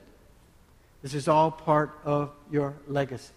This 1.01 1.13
is 1.13 1.27
all 1.27 1.51
part 1.51 1.99
of 2.03 2.31
your 2.51 2.73
legacy. 2.87 3.33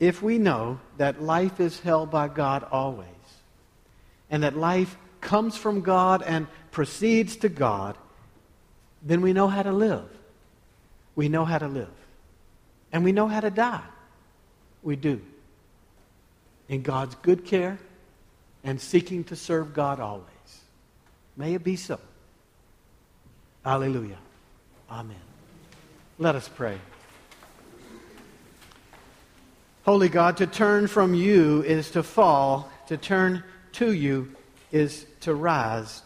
If 0.00 0.22
we 0.22 0.38
know 0.38 0.80
that 0.96 1.22
life 1.22 1.60
is 1.60 1.80
held 1.80 2.10
by 2.10 2.28
God 2.28 2.66
always, 2.70 3.08
and 4.30 4.42
that 4.42 4.56
life 4.56 4.96
comes 5.20 5.56
from 5.56 5.80
God 5.80 6.22
and 6.22 6.46
proceeds 6.70 7.36
to 7.36 7.48
God, 7.48 7.96
then 9.02 9.20
we 9.20 9.32
know 9.32 9.48
how 9.48 9.62
to 9.62 9.72
live. 9.72 10.08
We 11.14 11.28
know 11.28 11.44
how 11.44 11.58
to 11.58 11.68
live. 11.68 11.92
And 12.92 13.04
we 13.04 13.12
know 13.12 13.28
how 13.28 13.40
to 13.40 13.50
die. 13.50 13.84
We 14.82 14.96
do. 14.96 15.20
In 16.68 16.82
God's 16.82 17.14
good 17.16 17.44
care 17.44 17.78
and 18.64 18.80
seeking 18.80 19.24
to 19.24 19.36
serve 19.36 19.74
God 19.74 20.00
always. 20.00 20.24
May 21.36 21.54
it 21.54 21.62
be 21.62 21.76
so. 21.76 21.98
Hallelujah. 23.64 24.18
Amen. 24.90 25.33
Let 26.18 26.36
us 26.36 26.48
pray. 26.48 26.78
Holy 29.84 30.08
God, 30.08 30.36
to 30.38 30.46
turn 30.46 30.86
from 30.86 31.14
you 31.14 31.62
is 31.62 31.90
to 31.90 32.02
fall, 32.02 32.70
to 32.88 32.96
turn 32.96 33.42
to 33.72 33.92
you 33.92 34.34
is 34.70 35.06
to 35.20 35.34
rise, 35.34 36.02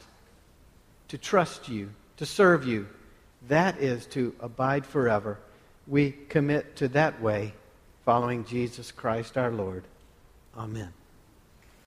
to 1.08 1.18
trust 1.18 1.68
you, 1.68 1.90
to 2.16 2.26
serve 2.26 2.66
you. 2.66 2.88
That 3.48 3.78
is 3.78 4.06
to 4.06 4.34
abide 4.40 4.84
forever. 4.84 5.38
We 5.86 6.12
commit 6.28 6.76
to 6.76 6.88
that 6.88 7.20
way, 7.22 7.54
following 8.04 8.44
Jesus 8.44 8.90
Christ 8.90 9.38
our 9.38 9.50
Lord. 9.50 9.84
Amen. 10.56 10.92